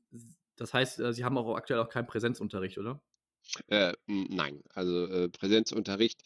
das 0.57 0.75
heißt, 0.75 1.01
äh, 1.01 1.13
Sie 1.13 1.25
haben 1.25 1.39
auch 1.39 1.57
aktuell 1.57 1.81
auch 1.81 1.89
keinen 1.89 2.07
Präsenzunterricht, 2.07 2.79
oder? 2.79 3.03
Äh, 3.69 3.93
n 4.09 4.27
nein, 4.31 4.63
also, 4.75 5.07
äh, 5.07 5.29
Präsenzunterricht, 5.29 6.23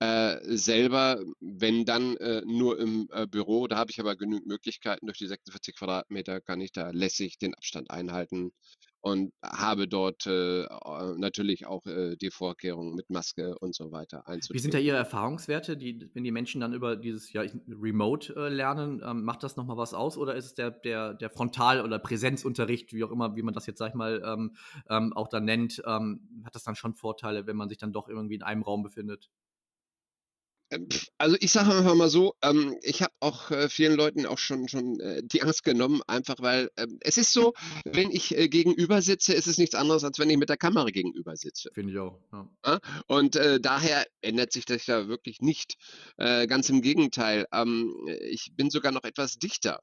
äh, 0.00 0.38
selber, 0.56 1.22
wenn 1.40 1.84
dann, 1.84 2.16
äh, 2.16 2.42
nur 2.44 2.78
im, 2.78 3.08
äh, 3.12 3.26
Büro. 3.26 3.66
Da 3.66 3.76
habe 3.76 3.90
ich 3.90 4.00
aber 4.00 4.16
genügend 4.16 4.46
Möglichkeiten. 4.46 5.06
Durch 5.06 5.18
die 5.18 5.26
46 5.26 5.76
Quadratmeter 5.76 6.40
kann 6.40 6.60
ich 6.60 6.72
da 6.72 6.90
lässig 6.90 7.38
den 7.38 7.54
Abstand 7.54 7.90
einhalten 7.90 8.50
und 9.00 9.32
habe 9.42 9.88
dort, 9.88 10.26
äh, 10.26 10.66
natürlich 11.16 11.66
auch, 11.66 11.86
äh, 11.86 12.16
die 12.16 12.30
Vorkehrungen 12.30 12.94
mit 12.94 13.10
Maske 13.10 13.58
und 13.58 13.74
so 13.74 13.90
weiter 13.92 14.26
Wie 14.52 14.58
sind 14.60 14.74
da 14.74 14.78
einzutreten. 14.78 14.78
Ihre 14.78 14.96
Erfahrungswerte, 14.96 15.76
die 15.76 16.08
wenn 16.14 16.22
die 16.22 16.30
Menschen 16.30 16.60
dann 16.60 16.72
über 16.72 16.96
dieses, 16.96 17.32
ja, 17.32 17.42
Remote, 17.68 18.34
äh, 18.36 18.48
lernen, 18.48 19.02
ähm, 19.04 19.24
macht 19.24 19.42
das 19.42 19.56
noch 19.56 19.66
mal 19.66 19.76
was 19.76 19.92
aus 19.92 20.16
oder 20.16 20.34
ist 20.36 20.44
es 20.46 20.54
der 20.54 20.70
der 20.70 21.14
der 21.14 21.30
Frontal 21.30 21.82
oder 21.82 21.98
Präsenzunterricht, 21.98 22.92
wie 22.92 23.02
auch 23.04 23.10
immer, 23.10 23.34
wie 23.36 23.42
man 23.42 23.54
das 23.54 23.66
jetzt, 23.66 23.78
sage 23.78 23.90
ich 23.90 23.94
mal, 23.96 24.22
ähm, 24.24 24.56
ähm, 24.88 25.12
auch 25.14 25.28
dann 25.28 25.44
nennt, 25.44 25.82
ähm, 25.84 26.42
hat 26.44 26.54
das 26.54 26.62
dann 26.62 26.76
schon 26.76 26.94
Vorteile, 26.94 27.46
wenn 27.46 27.56
man 27.56 27.68
sich 27.68 27.78
dann 27.78 27.92
doch 27.92 28.08
irgendwie 28.08 28.36
in 28.36 28.42
einem 28.42 28.62
Raum 28.62 28.82
befindet? 28.84 29.30
Ähm, 30.70 30.88
also, 31.18 31.36
ich 31.40 31.52
sage 31.52 31.72
einfach 31.72 31.94
mal 31.94 32.08
so, 32.08 32.34
ähm, 32.42 32.76
ich 32.82 33.02
habe 33.02 33.12
auch, 33.20 33.50
äh, 33.50 33.68
vielen 33.68 33.96
Leuten 33.96 34.26
auch 34.26 34.38
schon 34.38 34.68
schon, 34.68 34.98
äh, 35.00 35.22
die 35.24 35.42
Angst 35.42 35.64
genommen, 35.64 36.02
einfach 36.06 36.36
weil, 36.40 36.70
ähm 36.76 36.98
es 37.00 37.16
ist 37.18 37.32
so, 37.32 37.52
wenn 37.84 38.10
ich, 38.10 38.36
äh, 38.36 38.48
gegenüber 38.48 39.02
sitze, 39.02 39.32
ist 39.34 39.46
es 39.46 39.58
nichts 39.58 39.74
anderes, 39.74 40.02
als 40.04 40.18
wenn 40.18 40.30
ich 40.30 40.36
mit 40.38 40.48
der 40.48 40.56
Kamera 40.56 40.86
gegenüber 40.86 41.36
sitze. 41.36 41.70
Finde 41.74 41.92
ich 41.92 41.98
auch, 41.98 42.18
ja. 42.32 42.78
Und, 43.06 43.36
äh, 43.36 43.60
daher 43.60 44.06
ändert 44.22 44.52
sich 44.52 44.64
das 44.64 44.86
ja 44.86 45.08
wirklich 45.08 45.40
nicht. 45.40 45.74
Äh, 46.16 46.46
ganz 46.46 46.68
im 46.68 46.82
Gegenteil, 46.82 47.46
ähm, 47.52 47.94
ich 48.30 48.52
bin 48.56 48.70
sogar 48.70 48.92
noch 48.92 49.04
etwas 49.04 49.38
dichter, 49.38 49.80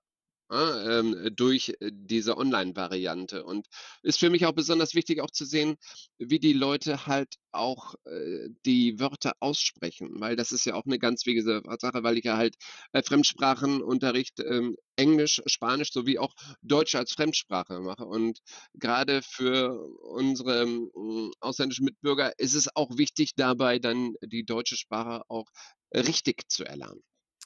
durch 1.35 1.73
diese 1.81 2.37
Online-Variante 2.37 3.43
und 3.43 3.67
ist 4.03 4.19
für 4.19 4.29
mich 4.29 4.45
auch 4.45 4.53
besonders 4.53 4.95
wichtig, 4.95 5.21
auch 5.21 5.31
zu 5.31 5.45
sehen, 5.45 5.75
wie 6.17 6.39
die 6.39 6.53
Leute 6.53 7.07
halt 7.07 7.35
auch, 7.51 7.95
äh, 8.05 8.49
die 8.65 8.99
Wörter 8.99 9.33
aussprechen, 9.39 10.09
weil 10.19 10.35
das 10.35 10.51
ist 10.51 10.65
ja 10.65 10.75
auch 10.75 10.85
'ne 10.85 10.99
ganz 10.99 11.25
wichtige 11.25 11.43
Sache, 11.43 12.03
weil 12.03 12.17
ich 12.17 12.25
ja 12.25 12.37
halt, 12.37 12.55
äh, 12.93 13.03
Fremdsprachenunterricht, 13.03 14.39
ähm, 14.39 14.75
Englisch, 14.95 15.41
Spanisch 15.47 15.91
sowie 15.91 16.19
auch 16.19 16.33
Deutsch 16.61 16.95
als 16.95 17.13
Fremdsprache 17.13 17.79
mache. 17.79 18.05
Und 18.05 18.39
grade 18.79 19.21
für 19.23 19.79
unsere, 20.03 20.63
hm, 20.65 21.31
ausländischen 21.39 21.85
Mitbürger 21.85 22.33
ist 22.39 22.53
es 22.55 22.75
auch 22.75 22.97
wichtig, 22.97 23.31
dabei 23.35 23.79
dann 23.79 24.13
die 24.23 24.45
deutsche 24.45 24.77
Sprache 24.77 25.23
auch, 25.29 25.47
richtig 25.95 26.49
zu 26.49 26.63
erlernen. 26.65 27.03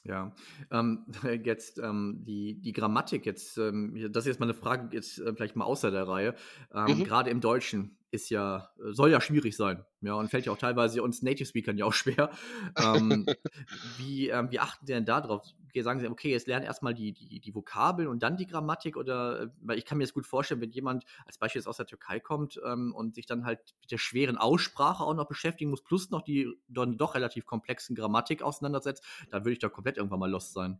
Ja, 0.07 0.33
ähm, 0.71 1.05
jetzt 1.43 1.79
ähm, 1.79 2.23
die, 2.25 2.61
die 2.61 2.73
Grammatik, 2.73 3.25
jetzt, 3.25 3.57
ähm, 3.57 3.93
das 4.11 4.23
ist 4.23 4.27
jetzt 4.27 4.39
mal 4.39 4.45
eine 4.45 4.53
Frage, 4.53 4.95
jetzt 4.95 5.19
äh, 5.19 5.33
vielleicht 5.33 5.55
mal 5.55 5.65
außer 5.65 5.91
der 5.91 6.07
Reihe. 6.07 6.35
Ähm, 6.73 6.97
Mhm. 6.97 7.03
Gerade 7.03 7.29
im 7.29 7.41
Deutschen 7.41 7.97
ist 8.11 8.29
ja, 8.29 8.69
äh, 8.79 8.93
soll 8.93 9.11
ja 9.11 9.21
schwierig 9.21 9.55
sein. 9.55 9.85
Ja, 10.01 10.13
und 10.13 10.29
fällt 10.29 10.45
ja 10.45 10.51
auch 10.51 10.57
teilweise 10.57 11.01
uns 11.01 11.21
Native 11.21 11.47
Speakern 11.47 11.77
ja 11.77 11.85
auch 11.85 11.93
schwer. 11.93 12.31
Ähm, 12.77 13.25
wie, 13.97 14.29
ähm, 14.29 14.51
wie 14.51 14.59
achten 14.59 14.85
Sie 14.85 14.93
denn 14.93 15.05
da 15.05 15.21
drauf? 15.21 15.43
Okay, 15.65 15.81
Sagen 15.81 15.99
Sie, 15.99 16.07
okay, 16.07 16.31
jetzt 16.31 16.47
lernen 16.47 16.65
erstmal 16.65 16.93
die, 16.93 17.13
die, 17.13 17.39
die 17.39 17.53
Vokabeln 17.53 18.07
und 18.07 18.23
dann 18.23 18.37
die 18.37 18.47
Grammatik 18.47 18.97
oder, 18.97 19.41
äh, 19.41 19.47
weil 19.61 19.77
ich 19.77 19.85
kann 19.85 19.97
mir 19.97 20.05
das 20.05 20.13
gut 20.13 20.25
vorstellen, 20.25 20.61
wenn 20.61 20.71
jemand 20.71 21.03
als 21.25 21.37
Beispiel 21.37 21.59
jetzt 21.59 21.67
aus 21.67 21.77
der 21.77 21.85
Türkei 21.85 22.19
kommt 22.19 22.59
ähm, 22.65 22.93
und 22.95 23.15
sich 23.15 23.25
dann 23.25 23.45
halt 23.45 23.59
mit 23.81 23.91
der 23.91 23.97
schweren 23.97 24.37
Aussprache 24.37 25.03
auch 25.03 25.13
noch 25.13 25.27
beschäftigen 25.27 25.69
muss, 25.69 25.83
plus 25.83 26.09
noch 26.09 26.21
die 26.21 26.49
dann 26.67 26.97
doch 26.97 27.15
relativ 27.15 27.45
komplexen 27.45 27.95
Grammatik 27.95 28.41
auseinandersetzt, 28.41 29.03
dann 29.29 29.43
würde 29.43 29.53
ich 29.53 29.59
da 29.59 29.69
komplett 29.69 29.97
irgendwann 29.97 30.19
mal 30.19 30.31
lost 30.31 30.53
sein. 30.53 30.79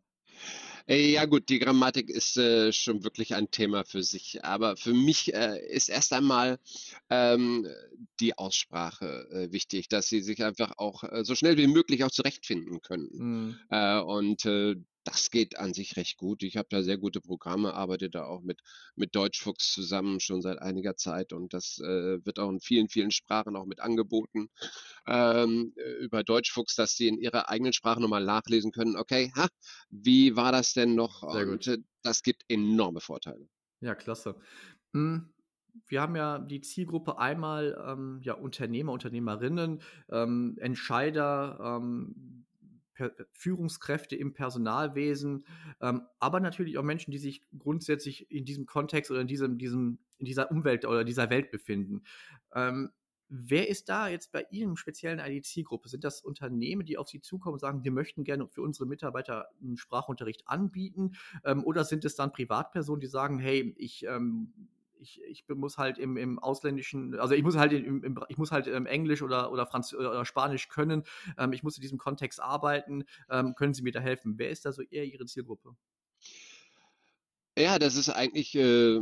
Äh, 0.88 1.12
ja 1.12 1.25
gut, 1.25 1.50
die 1.50 1.60
Grammatik 1.60 2.10
ist 2.10 2.38
äh, 2.38 2.72
schon 2.72 3.03
wirklich 3.03 3.36
ein 3.36 3.51
Thema 3.51 3.84
für 3.84 4.03
sich. 4.03 4.44
Aber 4.44 4.77
für 4.77 4.94
mich 4.94 5.34
äh, 5.34 5.60
ist 5.67 5.89
erst 5.89 6.13
einmal 6.13 6.60
ähm, 7.10 7.67
die 8.20 8.38
Aussprache 8.38 9.27
äh, 9.32 9.51
wichtig, 9.51 9.89
dass 9.89 10.08
sie 10.08 10.22
sich 10.22 10.44
einfach 10.44 10.74
auch 10.77 11.03
äh, 11.03 11.25
so 11.25 11.36
schnell 11.36 11.58
wie 11.58 11.67
möglich 11.67 12.03
auch 12.03 12.12
zurechtfinden 12.12 12.82
können. 12.82 13.10
Mhm. 13.12 13.60
Äh, 13.70 14.00
und 14.00 14.46
äh, 14.46 14.75
das 15.08 15.32
geht 15.32 15.58
an 15.58 15.74
sich 15.74 15.96
recht 15.96 16.18
gut. 16.18 16.44
Ich 16.44 16.58
habe 16.58 16.68
da 16.70 16.84
sehr 16.84 16.98
gute 16.98 17.22
Programme, 17.22 17.74
arbeite 17.74 18.10
da 18.10 18.26
auch 18.26 18.42
mit, 18.42 18.62
mit 18.96 19.16
Deutschfuchs 19.16 19.72
zusammen 19.72 20.20
schon 20.20 20.42
seit 20.42 20.60
einiger 20.60 20.96
Zeit 20.98 21.34
und 21.34 21.54
das 21.54 21.80
äh, 21.80 22.26
wird 22.26 22.40
auch 22.40 22.50
in 22.50 22.60
vielen, 22.60 22.90
vielen 22.90 23.12
Sprachen 23.12 23.56
auch 23.56 23.66
mit 23.66 23.80
angeboten 23.80 24.50
ähm, 25.08 25.74
über 26.02 26.24
Deutschfuchs, 26.24 26.76
dass 26.76 26.96
sie 26.96 27.08
in 27.08 27.18
ihrer 27.18 27.50
eigenen 27.50 27.74
Sprache 27.74 28.02
nochmal 28.02 28.26
nachlesen 28.26 28.72
können. 28.72 28.96
Okay, 28.98 29.32
ha, 29.36 29.48
wie 29.90 30.36
war 30.36 30.52
das 30.52 30.74
denn 30.74 30.96
noch? 30.96 31.24
Sehr 31.28 31.46
Und 31.46 31.68
gut. 31.68 31.68
äh, 31.68 31.78
das 32.04 32.22
gibt 32.24 32.44
enorme 32.50 33.02
Vorteile. 33.02 33.48
Ja, 33.82 33.96
klasse. 33.96 34.36
Hm, 34.94 35.34
wir 35.88 36.02
haben 36.02 36.16
ja 36.16 36.40
die 36.40 36.62
Zielgruppe 36.62 37.20
einmal, 37.20 37.78
ähm, 37.88 38.20
ja, 38.24 38.34
Unternehmer, 38.34 38.92
Unternehmerinnen, 38.94 39.82
ähm, 40.10 40.56
Entscheider, 40.60 41.60
ähm, 41.62 42.47
Führungskräfte 43.32 44.16
im 44.16 44.34
Personalwesen, 44.34 45.46
ähm, 45.82 46.01
aber 46.20 46.39
natürlich 46.39 46.77
auch 46.77 46.84
Menschen, 46.84 47.12
die 47.12 47.18
sich 47.18 47.42
grundsätzlich 47.58 48.32
in 48.32 48.46
diesem 48.46 48.66
Kontext 48.66 49.12
oder 49.12 49.22
in 49.22 49.27
diesem 49.27 49.58
diesem 49.58 50.00
in 50.20 50.25
dieser 50.25 50.50
Umwelt 50.51 50.86
oder 50.86 51.04
dieser 51.04 51.30
Welt 51.30 51.51
befinden. 51.51 52.04
Ähm, 52.54 52.92
wer 53.30 53.68
ist 53.70 53.89
da 53.89 54.08
jetzt 54.08 54.32
bei 54.32 54.46
Ihnen 54.51 54.77
speziell 54.77 55.20
eine 55.20 55.42
Zielgruppe? 55.42 55.89
Sind 55.89 56.04
das 56.04 56.22
Unternehmen, 56.22 56.86
die 56.86 56.98
auf 56.98 57.10
Sie 57.10 57.22
zukommen 57.22 57.54
und 57.56 57.60
sagen: 57.60 57.84
„Wir 57.84 57.92
möchten 57.92 58.24
gerne 58.24 58.48
für 58.48 58.62
unsere 58.62 58.86
Mitarbeiter 58.88 59.50
'n 59.62 59.77
Sprachunterricht 59.77 60.48
anbieten“, 60.48 61.16
ähm, 61.44 61.63
oder 61.63 61.84
sind 61.84 62.06
es 62.06 62.16
dann 62.16 62.32
Privatpersonen, 62.32 63.01
die 63.01 63.08
sagen: 63.08 63.39
„Hey, 63.39 63.74
ich, 63.77 64.04
ähm 64.06 64.54
ich 65.00 65.22
ich 65.27 65.46
muss 65.50 65.77
halt 65.77 65.98
im 65.98 66.18
im 66.18 66.39
ausländischen 66.39 67.20
also, 67.20 67.34
ich 67.36 67.44
muss 67.44 67.58
halt 67.58 67.74
im 67.74 68.04
im 68.04 68.20
ich 68.30 68.38
muss 68.38 68.51
halt, 68.51 68.68
ähm, 68.68 68.86
Englisch 68.86 69.22
oder 69.22 69.51
oder 69.51 69.66
Franz 69.66 69.94
oder 69.94 70.25
Spanisch 70.25 70.70
können. 70.70 71.04
Ähm, 71.38 71.54
ich 71.54 71.63
muss 71.63 71.77
in 71.77 71.82
diesem 71.82 71.98
Kontext 71.98 72.39
arbeiten. 72.42 73.04
Ähm, 73.30 73.56
können 73.56 73.74
Sie 73.74 73.84
mir 73.84 73.92
da 73.92 74.00
helfen?“ 74.00 74.36
Wer 74.38 74.50
ist 74.50 74.66
da 74.66 74.72
so 74.72 74.82
eher 74.84 75.06
Ihre 75.06 75.25
Zielgruppe? 75.25 75.75
Ja, 77.58 77.80
das 77.80 77.96
ist 77.96 78.10
eigentlich, 78.10 78.54
äh, 78.56 79.00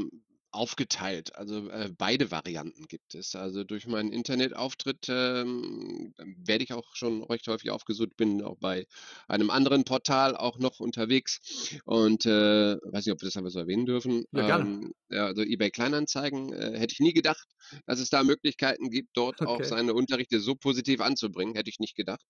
aufgeteilt. 0.56 1.36
Also, 1.36 1.70
äh, 1.70 1.92
beide 1.96 2.32
Varianten 2.32 2.86
gibt 2.88 3.16
es. 3.16 3.36
Also, 3.36 3.64
durch 3.64 3.88
meinen 3.88 4.12
Internetauftritt, 4.14 5.08
ähm, 5.10 6.14
werde 6.18 6.64
ich 6.64 6.74
auch 6.74 6.96
schon 6.96 7.24
recht 7.24 7.48
häufig 7.48 7.70
aufgesucht, 7.72 8.16
bin 8.18 8.42
auch 8.44 8.58
bei 8.60 8.88
einem 9.28 9.50
anderen 9.50 9.84
Portal 9.84 10.36
auch 10.36 10.58
noch 10.60 10.80
unterwegs 10.80 11.40
und, 11.86 12.26
äh, 12.26 12.76
weiß 12.82 13.06
nicht, 13.06 13.14
ob 13.14 13.22
wir 13.22 13.28
das 13.28 13.38
einfach 13.38 13.52
so 13.52 13.60
erwähnen 13.60 13.86
dürfen. 13.86 14.26
Ja, 14.32 14.42
gerne. 14.44 14.68
Ähm, 14.68 14.94
ja, 15.10 15.26
also 15.28 15.42
eBay 15.44 15.72
Kleinanzeigen, 15.72 16.54
äh, 16.54 16.78
hätte 16.80 16.94
ich 16.94 17.00
nie 17.00 17.14
gedacht, 17.14 17.48
dass 17.86 18.00
es 18.00 18.10
da 18.10 18.24
Möglichkeiten 18.24 18.90
gibt, 18.90 19.10
dort 19.18 19.44
auch 19.44 19.64
Okay. 19.64 19.66
seine 19.66 19.94
Unterrichte 19.94 20.40
so 20.40 20.56
positiv 20.56 21.02
anzubringen, 21.02 21.56
hätte 21.56 21.70
ich 21.70 21.80
nicht 21.80 21.96
gedacht. 21.96 22.26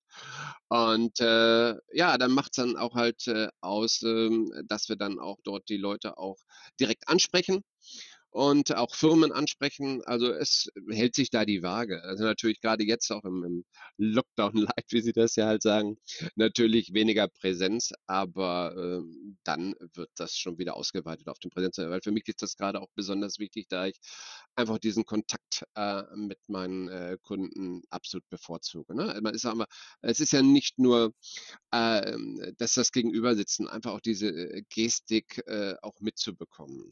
Und, 0.70 1.20
äh, 1.20 1.76
ja, 1.94 2.18
dann 2.18 2.32
macht's 2.32 2.58
dann 2.58 2.78
auch 2.78 2.96
halt, 2.96 3.28
äh, 3.28 3.50
aus, 3.62 4.02
ähm, 4.04 4.52
dass 4.68 4.90
wir 4.90 4.96
dann 4.96 5.20
auch 5.20 5.38
dort 5.44 5.70
die 5.70 5.78
Leute 5.78 6.18
auch 6.18 6.38
direkt 6.80 7.08
ansprechen 7.08 7.62
und 8.36 8.76
auch 8.76 8.94
Firmen 8.94 9.32
ansprechen. 9.32 10.02
Also, 10.06 10.28
es 10.34 10.68
hält 10.90 11.16
sich 11.16 11.30
da 11.30 11.46
die 11.46 11.64
Waage. 11.64 12.04
Also, 12.04 12.26
natürlich 12.26 12.60
grade 12.60 12.84
jetzt 12.84 13.10
auch 13.12 13.24
im 13.24 13.44
im 13.46 13.66
Lockdown 13.98 14.54
Light, 14.78 14.86
wie 14.90 15.02
Sie 15.02 15.14
das 15.14 15.38
ja 15.38 15.46
halt 15.48 15.62
sagen, 15.64 15.98
natürlich 16.36 16.94
weniger 16.94 17.30
Präsenz, 17.30 17.94
aber, 18.08 18.76
ähm, 18.78 19.38
dann 19.46 19.74
wird 19.94 20.10
das 20.18 20.38
schon 20.38 20.58
wieder 20.58 20.76
ausgeweitet 20.76 21.30
auf 21.30 21.40
den 21.40 21.50
Präsenz. 21.50 21.78
Weil 21.78 22.02
für 22.02 22.12
mich 22.12 22.28
ist 22.28 22.42
das 22.42 22.58
grade 22.58 22.82
auch 22.82 22.90
besonders 22.96 23.40
wichtig, 23.40 23.68
da 23.70 23.86
ich 23.88 23.98
einfach 24.56 24.80
diesen 24.80 25.06
Kontakt, 25.06 25.64
äh, 25.76 26.04
mit 26.18 26.40
meinen, 26.48 26.90
äh, 26.90 27.18
Kunden 27.22 27.84
absolut 27.90 28.28
bevorzuge, 28.30 28.96
ne? 28.96 29.18
Man 29.24 29.34
ist 29.34 29.46
aber 29.46 29.66
es 30.02 30.20
ist 30.20 30.34
ja 30.34 30.42
nicht 30.42 30.78
nur, 30.78 31.14
ähm, 31.74 32.42
dass 32.58 32.74
das 32.74 32.92
Gegenübersitzen, 32.92 33.68
einfach 33.70 33.94
auch 33.94 34.02
diese, 34.02 34.28
äh, 34.30 34.64
Gestik, 34.70 35.42
äh, 35.48 35.76
auch 35.82 36.00
mitzubekommen. 36.02 36.92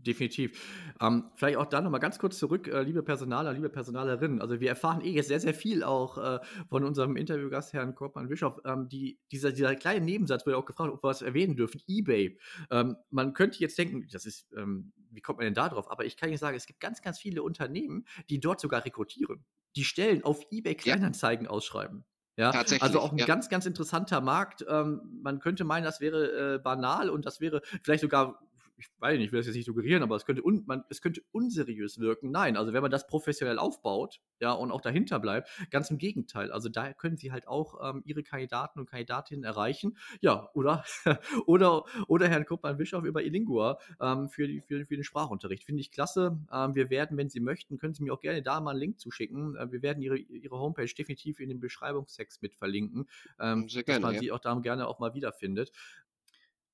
Definitiv. 0.00 0.94
Ähm, 1.00 1.24
vielleicht 1.34 1.56
auch 1.56 1.66
da 1.66 1.80
noch 1.80 1.90
mal 1.90 1.98
ganz 1.98 2.20
kurz 2.20 2.38
zurück, 2.38 2.68
äh, 2.68 2.82
liebe 2.82 3.02
Personaler, 3.02 3.52
liebe 3.52 3.68
Personalerinnen. 3.68 4.40
Also, 4.40 4.60
wir 4.60 4.68
erfahren 4.68 5.00
eh 5.00 5.10
jetzt 5.10 5.26
sehr, 5.26 5.40
sehr 5.40 5.54
viel 5.54 5.82
auch, 5.82 6.18
äh, 6.18 6.38
von 6.68 6.84
unserem 6.84 7.16
Interviewgast 7.16 7.72
Herrn 7.72 7.96
Korpmann-Bischof. 7.96 8.60
Ähm, 8.64 8.88
die 8.88 9.18
dieser 9.32 9.50
dieser 9.50 9.74
kleine 9.74 10.04
Nebensatz 10.04 10.46
wurde 10.46 10.56
auch 10.56 10.66
gefragt, 10.66 10.92
ob 10.92 11.02
wir 11.02 11.08
was 11.08 11.20
erwähnen 11.22 11.56
dürfen, 11.56 11.80
eBay. 11.88 12.38
Ähm, 12.70 12.96
man 13.10 13.32
könnte 13.34 13.58
jetzt 13.58 13.76
denken, 13.76 14.06
das 14.12 14.24
ist, 14.24 14.46
ähm 14.56 14.92
wie 15.10 15.22
kommt 15.22 15.38
man 15.38 15.46
denn 15.46 15.54
da 15.54 15.68
drauf? 15.70 15.90
Aber 15.90 16.04
ich 16.04 16.16
kann 16.18 16.28
Ihnen 16.28 16.36
sagen, 16.38 16.54
es 16.56 16.66
gibt 16.66 16.80
ganz, 16.80 17.00
ganz 17.02 17.18
viele 17.18 17.42
Unternehmen, 17.42 18.04
die 18.28 18.40
dort 18.40 18.60
sogar 18.60 18.84
rekrutieren. 18.84 19.46
Die 19.74 19.84
Stellen 19.84 20.22
auf 20.22 20.42
eBay 20.50 20.74
Ja. 20.84 20.98
Kleinanzeigen 20.98 21.46
ausschreiben. 21.48 22.04
Ja, 22.36 22.58
also 22.78 23.00
auch 23.00 23.12
'n 23.12 23.18
ja. 23.18 23.24
ganz, 23.24 23.48
ganz 23.48 23.66
interessanter 23.66 24.20
Markt. 24.20 24.64
Ähm, 24.68 25.18
man 25.22 25.40
könnte 25.40 25.64
meinen, 25.64 25.82
das 25.84 26.00
wäre, 26.00 26.54
äh, 26.56 26.58
banal 26.60 27.10
und 27.10 27.26
das 27.26 27.40
wäre 27.40 27.62
vielleicht 27.82 28.02
sogar 28.02 28.47
ich 28.78 28.88
weiß 28.98 29.16
nicht, 29.18 29.26
ich 29.26 29.32
will 29.32 29.40
das 29.40 29.46
jetzt 29.46 29.56
nicht 29.56 29.66
suggerieren, 29.66 30.02
aber 30.02 30.16
es 30.16 30.24
könnte 30.24 30.42
un 30.42 30.64
man 30.66 30.84
es 30.90 31.02
könnte 31.02 31.22
unseriös 31.32 31.98
wirken. 31.98 32.30
Nein, 32.30 32.56
also 32.56 32.72
wenn 32.72 32.82
man 32.82 32.90
das 32.90 33.06
professionell 33.06 33.58
aufbaut, 33.58 34.20
ja, 34.40 34.52
und 34.52 34.70
auch 34.70 34.80
dahinter 34.80 35.18
bleibt, 35.20 35.48
ganz 35.70 35.90
im 35.90 35.98
Gegenteil. 35.98 36.52
Also 36.52 36.68
da 36.68 36.92
können 36.92 37.16
Sie 37.16 37.32
halt 37.32 37.48
auch, 37.48 37.90
ähm, 37.94 38.02
Ihre 38.06 38.22
Kandidaten 38.22 38.78
und 38.80 38.86
Kandidatinnen 38.88 39.44
erreichen. 39.44 39.96
Ja, 40.20 40.48
oder 40.54 40.84
oder 41.46 41.84
oder 42.08 42.28
Herrn 42.28 42.44
Korpmann-Bischof 42.46 43.04
über 43.04 43.22
eLingua, 43.24 43.78
ähm, 44.00 44.28
für 44.28 44.46
die 44.46 44.60
für 44.60 44.86
für 44.86 44.94
den 44.96 45.04
Sprachunterricht. 45.04 45.64
Finde 45.64 45.80
ich 45.80 45.90
klasse. 45.90 46.38
Ähm, 46.52 46.74
wir 46.74 46.90
werden, 46.90 47.16
wenn 47.16 47.28
Sie 47.30 47.40
möchten, 47.40 47.78
können 47.78 47.94
Sie 47.94 48.02
mir 48.02 48.12
auch 48.14 48.20
gerne 48.20 48.42
da 48.42 48.60
mal 48.60 48.74
'n 48.74 48.78
Link 48.78 49.00
zuschicken. 49.00 49.56
Äh, 49.56 49.72
wir 49.72 49.82
werden 49.82 50.02
Ihre 50.02 50.18
Ihre 50.18 50.58
Homepage 50.58 50.86
definitiv 50.86 51.40
in 51.40 51.48
dem 51.48 51.60
Beschreibungstext 51.60 52.42
mit 52.42 52.54
verlinken, 52.54 53.08
ähm, 53.38 53.70
Sehr 53.70 53.82
dass 53.84 54.00
gerne, 54.00 54.02
man 54.02 54.16
ja. 54.16 54.20
Sie 54.20 54.30
auch 54.32 54.38
da 54.40 54.54
gerne 54.60 54.86
auch 54.88 54.98
mal 54.98 55.14
wiederfindet. 55.14 55.72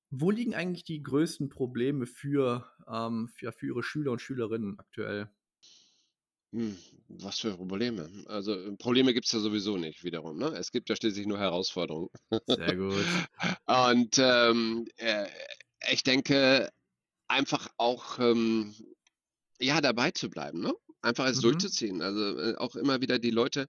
Wo 0.09 0.31
liegen 0.31 0.55
eigentlich 0.55 0.83
die 0.83 1.03
größten 1.03 1.49
Probleme 1.49 2.07
für, 2.07 2.71
ähm 2.87 3.27
für 3.27 3.51
für 3.51 3.67
Ihre 3.67 3.83
Schüler 3.83 4.13
und 4.13 4.19
Schülerinnen 4.21 4.79
aktuell? 4.79 5.29
Hm, 6.53 6.77
was 7.09 7.39
für 7.39 7.55
Probleme? 7.57 8.09
Also, 8.27 8.53
äh, 8.53 8.75
Probleme 8.77 9.13
gibt's 9.13 9.31
ja 9.31 9.39
sowieso 9.39 9.77
nicht 9.77 10.03
wiederum, 10.03 10.37
ne? 10.37 10.47
Es 10.57 10.71
gibt 10.71 10.89
ja 10.89 10.95
schließlich 10.95 11.27
nur 11.27 11.39
Herausforderungen. 11.39 12.09
Sehr 12.47 12.75
gut. 12.75 13.09
Und, 13.65 14.17
ähm, 14.19 14.87
äh, 14.97 15.27
ich 15.91 16.03
denke 16.03 16.69
einfach 17.27 17.69
auch, 17.77 18.19
ähm, 18.19 18.75
ja, 19.61 19.81
dabei 19.81 20.11
zu 20.11 20.29
bleiben, 20.29 20.61
ne? 20.61 20.73
Einfach 21.01 21.27
es 21.27 21.39
Mhm. 21.39 21.41
durchzuziehen. 21.41 22.01
Also, 22.01 22.39
äh, 22.39 22.55
auch 22.57 22.75
immer 22.75 23.01
wieder 23.01 23.19
die 23.19 23.31
Leute 23.31 23.67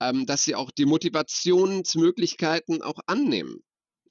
ähm, 0.00 0.26
dass 0.26 0.44
sie 0.44 0.54
auch 0.56 0.70
die 0.72 0.86
Motivationsmöglichkeiten 0.86 2.82
auch 2.82 3.00
annehmen, 3.06 3.64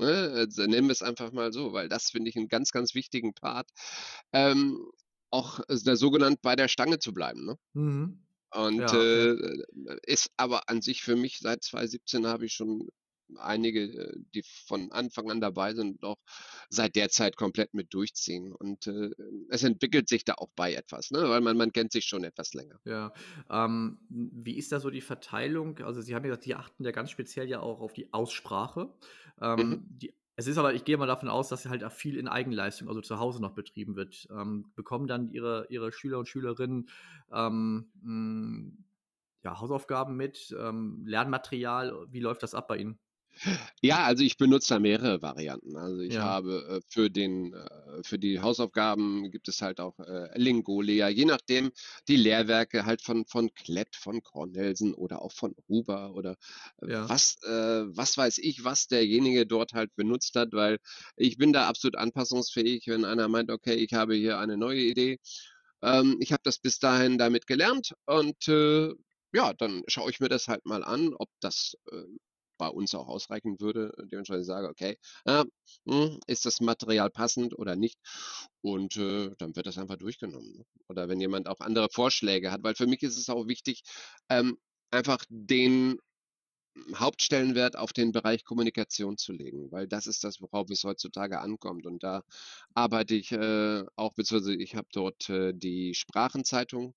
ne? 0.04 0.32
Also, 0.36 0.66
nennen 0.66 0.88
wir's 0.90 1.02
einfach 1.04 1.32
mal 1.34 1.54
so, 1.54 1.74
weil 1.74 1.90
das 1.90 2.10
finde 2.12 2.30
ich 2.30 2.36
'n 2.38 2.48
ganz, 2.50 2.72
ganz 2.72 2.96
wichtigen 2.96 3.34
Part, 3.34 3.70
ähm, 4.34 4.92
auch 5.32 5.60
s 5.70 5.84
da 5.84 5.96
sogenannt 5.98 6.42
bei 6.44 6.56
der 6.56 6.68
Stange 6.70 7.00
zu 7.00 7.14
bleiben, 7.14 7.46
ne? 7.46 7.58
Mhm. 7.76 8.20
Und, 8.54 8.92
Ja, 8.92 8.94
äh, 8.94 8.98
ja. 9.14 9.34
äh, 9.34 9.64
ist 10.08 10.30
aber 10.38 10.70
an 10.70 10.82
sich 10.82 11.02
für 11.04 11.16
mich 11.16 11.40
seit 11.40 11.64
2017 11.64 12.28
habe 12.28 12.46
ich 12.46 12.54
schon 12.54 12.90
einige, 13.38 13.84
äh, 13.84 14.16
die 14.34 14.44
von 14.44 14.92
Anfang 14.92 15.30
an 15.32 15.42
dabei 15.42 15.74
sind 15.74 16.04
auch 16.04 16.18
seit 16.70 16.96
der 16.96 17.10
Zeit 17.10 17.36
komplett 17.36 17.74
mit 17.74 17.94
durchziehen. 17.94 18.54
Und, 18.54 18.88
äh, 18.88 19.10
es 19.50 19.64
entwickelt 19.64 20.10
sich 20.10 20.26
da 20.26 20.34
auch 20.36 20.50
bei 20.56 20.74
etwas, 20.74 21.12
ne? 21.12 21.30
Weil 21.30 21.42
man 21.42 21.58
man 21.58 21.72
kennt 21.72 21.92
sich 21.92 22.06
schon 22.06 22.24
etwas 22.24 22.54
länger. 22.54 22.80
Ja, 22.86 23.14
ähm, 23.50 24.00
wie 24.10 24.58
ist 24.58 24.72
da 24.72 24.80
so 24.80 24.90
die 24.90 25.02
Verteilung? 25.02 25.80
Also, 25.80 26.02
Sie 26.02 26.16
haben 26.16 26.24
ja 26.24 26.30
gesagt, 26.30 26.46
die 26.46 26.56
achten 26.56 26.84
ja 26.84 26.92
ganz 26.92 27.12
speziell 27.12 27.50
ja 27.50 27.60
auch 27.60 27.80
auf 27.82 27.94
die 27.94 28.14
Aussprache. 28.14 28.94
Mhm. 29.40 29.60
Ähm, 29.60 29.86
die 29.90 30.14
es 30.36 30.48
ist 30.48 30.58
aber 30.58 30.74
ich 30.74 30.84
gehe 30.84 30.98
mal 30.98 31.06
davon 31.06 31.30
aus, 31.30 31.50
dass 31.50 31.66
halt 31.68 31.84
auch 31.84 31.92
viel 31.92 32.18
in 32.18 32.28
Eigenleistung, 32.28 32.88
also 32.88 33.02
zu 33.02 33.20
Hause 33.20 33.42
noch 33.42 33.54
betrieben 33.54 33.96
wird. 33.96 34.28
Ähm, 34.32 34.72
bekommen 34.76 35.08
dann 35.08 35.30
Ihre 35.30 35.68
Ihre 35.70 35.92
Schüler 35.92 36.18
und 36.18 36.28
Schülerinnen, 36.28 36.90
ähm, 37.32 37.92
hm, 38.02 38.86
ja, 39.44 39.60
Hausaufgaben 39.60 40.16
mit, 40.16 40.56
ähm, 40.60 41.04
Lernmaterial? 41.06 42.08
Wie 42.10 42.20
läuft 42.20 42.42
das 42.44 42.56
ab 42.56 42.68
bei 42.68 42.78
Ihnen? 42.78 43.00
Ja, 43.82 44.04
also 44.06 44.24
ich 44.24 44.38
benutze 44.38 44.70
da 44.76 44.80
mehrere 44.80 45.22
Varianten. 45.22 45.76
Also 45.78 46.00
ich 46.02 46.20
Ja. 46.20 46.22
habe 46.22 46.80
äh, 46.80 46.82
für 46.88 47.10
den, 47.10 47.54
äh, 47.54 48.04
für 48.04 48.18
die 48.20 48.40
Hausaufgaben 48.42 49.30
gibt 49.32 49.48
es 49.48 49.62
halt 49.62 49.80
auch 49.80 50.00
äh, 50.00 50.30
Lingolia, 50.38 51.10
je 51.10 51.26
nachdem 51.26 51.72
die 52.08 52.16
Lehrwerke 52.16 52.86
halt 52.86 53.02
von, 53.02 53.26
von 53.26 53.54
Klett, 53.54 53.96
von 53.96 54.22
Cornelsen 54.24 54.94
oder 54.94 55.22
auch 55.22 55.32
von 55.32 55.56
Huber 55.68 56.14
oder 56.16 56.36
äh, 56.82 56.88
Ja. 56.88 57.08
was, 57.08 57.36
äh, 57.44 57.50
was 57.50 58.18
weiß 58.18 58.38
ich, 58.40 58.64
was 58.64 58.88
derjenige 58.88 59.46
dort 59.46 59.74
halt 59.74 59.96
benutzt 59.96 60.36
hat, 60.36 60.50
weil 60.54 60.80
ich 61.18 61.38
bin 61.38 61.54
da 61.54 61.68
absolut 61.68 61.96
anpassungsfähig, 61.98 62.88
wenn 62.88 63.06
einer 63.06 63.28
meint, 63.28 63.52
okay, 63.52 63.74
ich 63.76 63.94
habe 63.94 64.16
hier 64.16 64.40
eine 64.40 64.58
neue 64.58 64.82
Idee. 64.82 65.20
Ähm, 65.82 66.18
ich 66.22 66.32
habe 66.32 66.42
das 66.44 66.60
bis 66.60 66.80
dahin 66.80 67.18
damit 67.18 67.48
gelernt 67.48 67.94
und 68.06 68.48
äh, 68.48 68.94
ja, 69.34 69.54
dann 69.54 69.84
schaue 69.88 70.12
ich 70.12 70.20
mir 70.20 70.30
das 70.30 70.48
halt 70.48 70.66
mal 70.66 70.84
an, 70.84 71.14
ob 71.16 71.30
das 71.42 71.76
äh, 71.92 72.04
bei 72.64 72.70
uns 72.70 72.96
auch 72.96 73.10
ausreichen 73.10 73.60
würde, 73.60 73.92
dementsprechend 74.10 74.46
sage, 74.46 74.70
okay, 74.70 74.98
ja, 75.26 75.44
hm, 75.86 76.20
ist 76.28 76.46
das 76.46 76.62
Material 76.62 77.10
passend 77.10 77.58
oder 77.58 77.76
nicht? 77.76 78.00
Und 78.62 78.96
äh, 78.96 79.32
dann 79.38 79.56
wird 79.56 79.68
das 79.68 79.78
einfach 79.78 79.98
durchgenommen. 79.98 80.54
Ne? 80.58 80.66
Oder 80.88 81.10
wenn 81.10 81.20
jemand 81.20 81.48
auch 81.50 81.60
andere 81.60 81.90
Vorschläge 81.92 82.52
hat, 82.52 82.64
weil 82.64 82.76
für 82.76 82.88
mich 82.88 83.04
ist 83.04 83.18
es 83.18 83.30
auch 83.30 83.48
wichtig, 83.48 83.84
ähm, 84.30 84.58
einfach 84.92 85.26
den 85.30 86.00
Hauptstellenwert 86.96 87.78
auf 87.78 87.94
den 87.94 88.12
Bereich 88.12 88.44
Kommunikation 88.44 89.18
zu 89.18 89.32
legen, 89.32 89.72
weil 89.72 89.88
das 89.88 90.08
ist 90.08 90.24
das, 90.24 90.42
worauf 90.42 90.70
es 90.70 90.84
heutzutage 90.84 91.40
ankommt. 91.40 91.86
Und 91.86 92.04
da 92.04 92.24
arbeite 92.74 93.16
ich 93.16 93.32
äh, 93.32 93.84
auch, 93.96 94.14
beziehungsweise 94.14 94.56
ich 94.56 94.76
habe 94.76 94.88
dort 94.92 95.30
äh, 95.30 95.54
die 95.54 95.94
Sprachenzeitung 95.94 96.96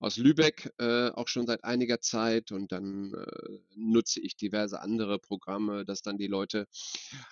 aus 0.00 0.16
Lübeck 0.16 0.72
äh, 0.78 1.10
auch 1.10 1.28
schon 1.28 1.46
seit 1.46 1.64
einiger 1.64 2.00
Zeit 2.00 2.50
und 2.50 2.72
dann 2.72 3.14
äh, 3.14 3.58
nutze 3.76 4.20
ich 4.20 4.36
diverse 4.36 4.80
andere 4.80 5.18
Programme, 5.18 5.84
dass 5.84 6.02
dann 6.02 6.18
die 6.18 6.26
Leute 6.26 6.66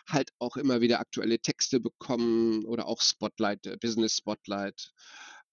halt 0.09 0.30
auch 0.38 0.56
immer 0.56 0.80
wieder 0.80 1.00
aktuelle 1.00 1.40
Texte 1.40 1.80
bekommen 1.80 2.64
oder 2.66 2.87
auch 2.87 3.00
Spotlight, 3.00 3.66
äh, 3.66 3.76
Business 3.76 4.16
Spotlight. 4.16 4.92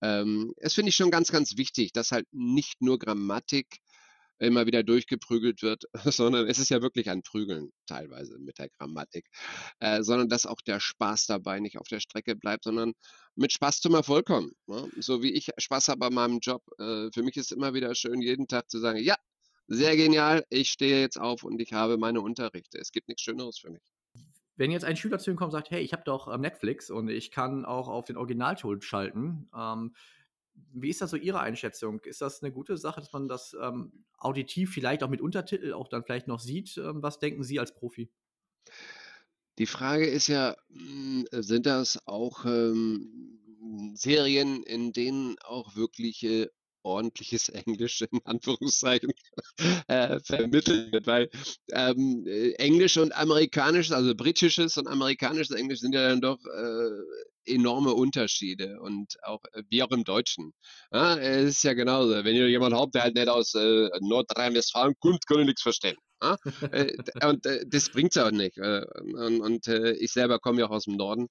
Ähm, 0.02 0.54
es 0.58 0.76
finde 0.76 0.90
ich 0.90 0.96
schon 0.96 1.10
ganz, 1.10 1.32
ganz 1.32 1.58
wichtig, 1.58 1.92
dass 1.92 2.12
halt 2.12 2.28
nicht 2.32 2.82
nur 2.82 3.00
Grammatik 3.00 3.80
immer 4.40 4.66
wieder 4.66 4.84
durchgeprügelt 4.84 5.62
wird, 5.62 5.84
sondern 6.06 6.48
es 6.48 6.60
ist 6.60 6.70
ja 6.70 6.82
wirklich 6.82 7.10
ein 7.10 7.24
Prügeln 7.24 7.72
teilweise 7.88 8.38
mit 8.40 8.60
der 8.60 8.70
Grammatik, 8.70 9.26
äh, 9.80 10.04
sondern 10.04 10.30
dass 10.30 10.46
auch 10.46 10.62
der 10.62 10.80
Spaß 10.80 11.26
dabei 11.28 11.60
nicht 11.60 11.78
auf 11.78 11.88
der 11.88 12.00
Strecke 12.00 12.36
bleibt, 12.36 12.64
sondern 12.66 12.94
mit 13.36 13.54
Spaß 13.54 13.82
zum 13.82 13.96
Erfolg 13.96 14.26
kommen. 14.26 14.52
Ne? 14.68 14.90
So 15.00 15.22
wie 15.22 15.32
ich 15.32 15.50
Spaß 15.58 15.90
habe 15.90 16.00
bei 16.00 16.10
meinem 16.10 16.40
Job. 16.40 16.64
Äh, 16.80 17.10
für 17.14 17.24
mich 17.24 17.38
ist 17.38 17.52
immer 17.52 17.74
wieder 17.74 17.94
schön, 17.96 18.22
jeden 18.22 18.48
Tag 18.48 18.70
zu 18.70 18.80
sagen, 18.80 19.00
ja, 19.00 19.16
sehr 19.68 19.98
genial, 19.98 20.46
ich 20.50 20.70
stehe 20.70 21.02
jetzt 21.02 21.20
auf 21.20 21.44
und 21.44 21.62
ich 21.62 21.74
habe 21.74 21.98
meine 21.98 22.22
Unterrichte. 22.22 22.78
Es 22.78 22.92
gibt 22.92 23.10
nichts 23.10 23.24
Schöneres 23.24 23.60
für 23.60 23.70
mich. 23.70 23.84
Wenn 24.56 24.72
jetzt 24.72 24.86
ein 24.86 24.96
Schüler 24.96 25.20
zu 25.20 25.30
Ihnen 25.30 25.38
kommt 25.38 25.54
und 25.54 25.60
sagt, 25.60 25.70
hey, 25.70 25.82
ich 25.82 25.94
habe 25.94 26.04
doch 26.04 26.34
ähm, 26.34 26.42
Netflix 26.42 26.90
und 26.90 27.10
ich 27.10 27.30
kann 27.32 27.64
auch 27.64 27.88
auf 27.88 28.06
den 28.06 28.18
Originalton 28.18 28.82
schalten, 28.82 29.50
ähm, 29.56 29.94
wie 30.74 30.90
ist 30.90 31.02
das 31.02 31.12
so 31.12 31.18
Ihre 31.18 31.40
Einschätzung? 31.40 32.00
Ist 32.02 32.22
das 32.22 32.42
eine 32.42 32.52
gute 32.52 32.78
Sache, 32.78 33.02
dass 33.02 33.14
man 33.14 33.28
das 33.28 33.56
ähm, 33.62 34.06
auditiv 34.18 34.72
vielleicht 34.74 35.04
auch 35.04 35.10
mit 35.10 35.22
Untertitel 35.22 35.74
auch 35.74 35.88
dann 35.88 36.04
vielleicht 36.04 36.28
noch 36.28 36.40
sieht? 36.40 36.78
Ähm, 36.78 37.02
was 37.02 37.20
denken 37.20 37.44
Sie 37.44 37.60
als 37.60 37.74
Profi? 37.74 38.10
Die 39.58 39.66
Frage 39.66 40.06
ist 40.06 40.28
ja, 40.28 40.56
hm, 40.70 41.26
sind 41.32 41.66
das 41.66 42.00
auch 42.06 42.46
ähm, 42.46 43.40
Serien, 43.96 44.64
in 44.64 44.94
denen 44.94 45.38
auch 45.40 45.76
wirklich 45.76 46.24
äh, 46.24 46.48
ordentliches 46.84 47.50
Englisch 47.50 48.02
in 48.02 48.20
Anführungszeichen 48.24 49.12
äh, 49.88 50.20
vermittelt 50.20 50.92
wird, 50.92 51.08
weil 51.08 51.30
ähm, 51.72 52.26
äh, 52.28 52.52
Englisch 52.54 52.98
und 52.98 53.16
amerikanisches, 53.16 53.92
also 53.92 54.16
britisches 54.16 54.78
und 54.78 54.88
amerikanisches 54.88 55.56
Englisch 55.56 55.80
sind 55.80 55.94
ja 55.94 56.08
dann 56.08 56.22
doch 56.22 56.40
äh, 56.46 56.90
enorme 57.48 57.94
Unterschiede 57.94 58.80
und 58.80 59.18
auch 59.24 59.44
äh, 59.54 59.64
wie 59.70 59.84
auch 59.84 59.92
im 59.92 60.04
Deutschen. 60.04 60.54
Ja, 60.92 61.18
es 61.18 61.50
ist 61.50 61.64
ja 61.64 61.74
genauso. 61.74 62.12
Wenn 62.24 62.36
ihr 62.36 62.50
jemand 62.50 62.76
habt, 62.76 62.96
der 62.96 63.04
halt 63.04 63.16
nicht 63.16 63.30
aus 63.30 63.54
äh, 63.56 63.90
Nordrhein-Westfalen 64.02 64.96
kommt, 65.00 65.26
kann 65.28 65.40
ich 65.40 65.48
nichts 65.48 65.62
verstehen. 65.62 65.98
Ja? 66.22 66.38
Äh, 66.72 66.96
und 67.30 67.46
äh, 67.46 67.66
das 67.68 67.90
bringt's 67.90 68.18
auch 68.18 68.32
nicht. 68.32 68.58
Äh, 68.58 68.86
und 69.14 69.42
und 69.42 69.68
äh, 69.68 69.94
ich 69.94 70.12
selber 70.12 70.40
komme 70.40 70.60
ja 70.60 70.68
auch 70.68 70.72
aus 70.72 70.86
dem 70.86 70.96
Norden. 70.96 71.28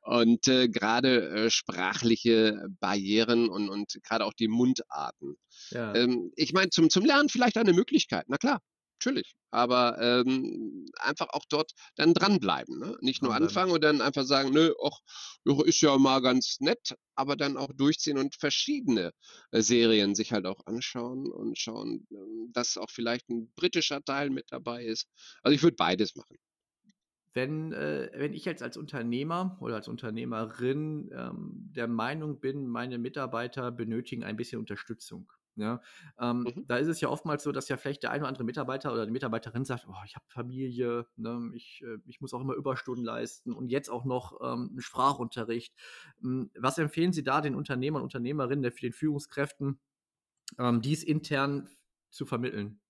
Und 0.00 0.48
äh, 0.48 0.68
gerade 0.68 1.50
sprachliche 1.50 2.66
Barrieren 2.80 3.48
und, 3.48 3.68
und 3.68 3.98
gerade 4.02 4.24
auch 4.24 4.34
die 4.34 4.48
Mundarten. 4.48 5.36
Ja, 5.70 5.94
Ähm, 5.94 6.32
ich 6.36 6.52
meine, 6.52 6.70
zum, 6.70 6.90
zum 6.90 7.04
Lernen 7.04 7.28
vielleicht 7.28 7.56
eine 7.56 7.72
Möglichkeit, 7.72 8.24
na 8.28 8.38
klar, 8.38 8.60
natürlich. 9.00 9.34
Aber 9.50 9.98
ähm, 10.00 10.86
einfach 10.98 11.28
auch 11.30 11.44
dort 11.48 11.72
dann 11.96 12.14
dranbleiben. 12.14 12.78
Ne? 12.78 12.96
Nicht 13.00 13.22
nur 13.22 13.34
anfangen 13.34 13.72
und 13.72 13.82
dann 13.82 14.00
einfach 14.00 14.24
sagen, 14.24 14.50
nö, 14.52 14.72
ach, 14.84 14.98
ja, 15.44 15.64
ist 15.64 15.80
ja 15.80 15.96
mal 15.98 16.20
ganz 16.20 16.60
nett, 16.60 16.94
aber 17.14 17.36
dann 17.36 17.56
auch 17.56 17.72
durchziehen 17.72 18.18
und 18.18 18.36
verschiedene 18.36 19.12
äh, 19.50 19.62
Serien 19.62 20.14
sich 20.14 20.32
halt 20.32 20.46
auch 20.46 20.66
anschauen 20.66 21.30
und 21.30 21.58
schauen, 21.58 22.06
ähm, 22.12 22.50
dass 22.52 22.76
auch 22.76 22.90
vielleicht 22.90 23.28
ein 23.30 23.50
britischer 23.56 24.02
Teil 24.02 24.30
mit 24.30 24.46
dabei 24.50 24.84
ist. 24.84 25.08
Also 25.42 25.54
ich 25.54 25.62
würde 25.62 25.76
beides 25.76 26.14
machen. 26.14 26.36
Wenn, 27.32 27.72
äh, 27.72 28.10
wenn 28.14 28.34
ich 28.34 28.44
jetzt 28.44 28.62
als 28.62 28.76
Unternehmer 28.76 29.56
oder 29.60 29.76
als 29.76 29.88
Unternehmerin 29.88 31.10
ähm, 31.12 31.70
der 31.74 31.86
Meinung 31.86 32.40
bin, 32.40 32.66
meine 32.66 32.98
Mitarbeiter 32.98 33.70
benötigen 33.70 34.24
ein 34.24 34.36
bisschen 34.36 34.58
Unterstützung. 34.58 35.32
Ja, 35.60 35.82
ähm, 36.18 36.54
Mhm. 36.56 36.62
da 36.66 36.76
ist 36.78 36.88
es 36.88 37.00
ja 37.02 37.08
oftmals 37.10 37.42
so, 37.42 37.52
dass 37.52 37.68
ja 37.68 37.76
vielleicht 37.76 38.02
der 38.02 38.10
ein 38.12 38.20
oder 38.22 38.28
andere 38.28 38.44
Mitarbeiter 38.44 38.92
oder 38.92 39.04
die 39.04 39.12
Mitarbeiterin 39.12 39.64
sagt, 39.66 39.86
oh, 39.88 39.94
ich 40.06 40.14
habe 40.16 40.24
Familie, 40.28 41.06
ne, 41.16 41.50
ich, 41.54 41.82
äh, 41.84 41.98
ich 42.06 42.20
muss 42.22 42.32
auch 42.32 42.40
immer 42.40 42.54
Überstunden 42.54 43.04
leisten 43.04 43.52
und 43.52 43.68
jetzt 43.68 43.90
auch 43.90 44.04
noch 44.06 44.40
ähm, 44.40 44.68
einen 44.70 44.80
Sprachunterricht. 44.80 45.74
Ähm, 46.22 46.50
was 46.58 46.78
empfehlen 46.78 47.12
Sie 47.12 47.24
da 47.24 47.40
den 47.42 47.54
Unternehmern 47.54 48.02
und 48.02 48.06
Unternehmerinnen, 48.06 48.62
der- 48.62 48.70
den 48.72 48.92
Führungskräften, 48.94 49.80
ähm, 50.58 50.82
dies 50.82 51.04
intern 51.04 51.70
zu 52.10 52.26
vermitteln? 52.26 52.80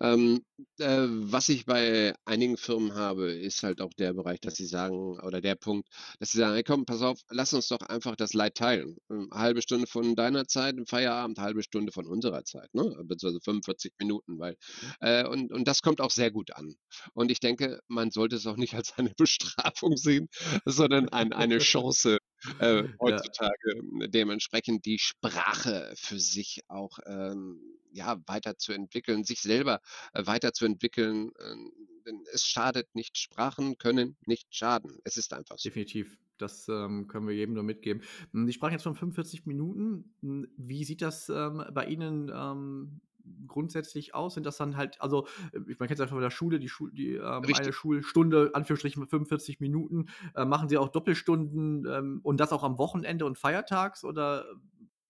Ähm, 0.00 0.40
äh, 0.78 1.06
was 1.08 1.48
ich 1.48 1.66
bei 1.66 2.14
einigen 2.24 2.56
Firmen 2.56 2.94
habe, 2.94 3.32
ist 3.32 3.62
halt 3.62 3.80
auch 3.80 3.92
der 3.98 4.12
Bereich, 4.14 4.40
dass 4.40 4.54
sie 4.54 4.66
sagen, 4.66 5.20
oder 5.20 5.40
der 5.40 5.54
Punkt, 5.54 5.88
dass 6.18 6.30
sie 6.32 6.38
sagen, 6.38 6.54
hey 6.54 6.62
komm, 6.62 6.86
pass 6.86 7.02
auf, 7.02 7.20
lass 7.30 7.52
uns 7.52 7.68
doch 7.68 7.80
einfach 7.82 8.16
das 8.16 8.32
Leid 8.32 8.54
teilen. 8.56 8.96
Ähm, 9.10 9.28
halbe 9.32 9.62
Stunde 9.62 9.86
von 9.86 10.14
deiner 10.16 10.46
Zeit 10.46 10.76
im 10.76 10.86
Feierabend, 10.86 11.38
halbe 11.38 11.62
Stunde 11.62 11.92
von 11.92 12.06
unserer 12.06 12.44
Zeit, 12.44 12.72
ne? 12.74 12.84
Beziehungsweise 13.04 13.40
45 13.44 13.92
Minuten, 13.98 14.38
weil 14.38 14.56
äh, 15.00 15.26
und, 15.26 15.52
und 15.52 15.68
das 15.68 15.82
kommt 15.82 16.00
auch 16.00 16.10
sehr 16.10 16.30
gut 16.30 16.52
an. 16.54 16.74
Und 17.14 17.30
ich 17.30 17.40
denke, 17.40 17.80
man 17.88 18.10
sollte 18.10 18.36
es 18.36 18.46
auch 18.46 18.56
nicht 18.56 18.74
als 18.74 18.92
eine 18.98 19.10
Bestrafung 19.16 19.96
sehen, 19.96 20.28
sondern 20.64 21.08
ein, 21.10 21.32
eine 21.32 21.58
Chance, 21.58 22.18
äh, 22.58 22.84
Ja, 23.02 23.22
heutzutage 23.26 23.70
ähm, 23.72 24.04
dementsprechend 24.08 24.84
die 24.86 24.98
Sprache 24.98 25.92
für 25.96 26.18
sich 26.18 26.62
auch 26.68 26.98
ähm, 27.06 27.60
ja, 27.92 28.18
weiterzuentwickeln, 28.26 29.24
sich 29.24 29.40
selber 29.40 29.80
äh, 30.14 30.26
weiterzuentwickeln. 30.26 31.32
Ähm, 31.40 31.72
denn 32.06 32.24
es 32.32 32.44
schadet 32.44 32.94
nicht. 32.94 33.16
Sprachen 33.16 33.78
können 33.78 34.16
nicht 34.26 34.54
schaden. 34.54 34.98
Es 35.04 35.16
ist 35.16 35.32
einfach 35.32 35.58
so. 35.58 35.68
definitiv. 35.68 36.18
Das 36.38 36.68
ähm, 36.68 37.06
können 37.06 37.28
wir 37.28 37.34
jedem 37.34 37.54
nur 37.54 37.62
mitgeben. 37.62 38.02
Hm, 38.32 38.46
Sie 38.46 38.52
sprachen 38.52 38.72
jetzt 38.72 38.82
von 38.82 38.96
45 38.96 39.46
Minuten. 39.46 40.14
Hm, 40.22 40.48
Wie 40.56 40.84
sieht 40.84 41.02
das 41.02 41.28
ähm, 41.28 41.62
bei 41.72 41.86
Ihnen 41.86 42.30
ähm, 42.34 43.00
grundsätzlich 43.46 44.14
aus? 44.14 44.34
Sind 44.34 44.46
das 44.46 44.56
dann 44.56 44.76
halt, 44.76 45.00
also 45.00 45.26
äh, 45.52 45.58
ich- 45.68 45.78
man 45.78 45.88
kennt 45.88 45.98
es 45.98 46.04
ja 46.04 46.06
von 46.06 46.20
der 46.20 46.30
Schule, 46.30 46.58
die, 46.58 46.68
Schul 46.68 46.92
die 46.92 47.14
ähm, 47.14 47.48
eine. 47.52 47.72
Schulstunde, 47.72 48.50
Anführungsstrichen 48.54 49.06
45 49.06 49.60
Minuten. 49.60 50.06
Äh, 50.34 50.44
machen 50.44 50.68
Sie 50.68 50.78
auch 50.78 50.88
Doppelstunden 50.88 51.86
ähm, 51.86 52.20
und 52.22 52.38
das 52.40 52.52
auch 52.52 52.62
am 52.64 52.78
Wochenende 52.78 53.24
und 53.26 53.38
feiertags 53.38 54.04
oder 54.04 54.44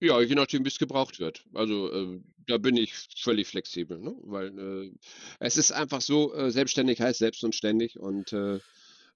Ja, 0.00 0.20
je 0.20 0.34
nachdem, 0.34 0.64
wie 0.64 0.68
es 0.68 0.78
gebraucht 0.78 1.20
wird. 1.20 1.44
Also 1.54 1.90
äh, 1.92 2.20
da 2.48 2.58
bin 2.58 2.76
ich 2.76 2.92
völlig 3.16 3.46
flexibel, 3.48 4.00
ne? 4.00 4.16
weil 4.22 4.58
äh, 4.58 4.92
es 5.38 5.56
ist 5.56 5.70
einfach 5.70 6.00
so, 6.00 6.34
äh, 6.34 6.50
selbstständig 6.50 7.00
heißt 7.00 7.20
selbst 7.20 7.44
und 7.44 7.54
ständig 7.54 7.98
und 8.00 8.32
äh, 8.32 8.58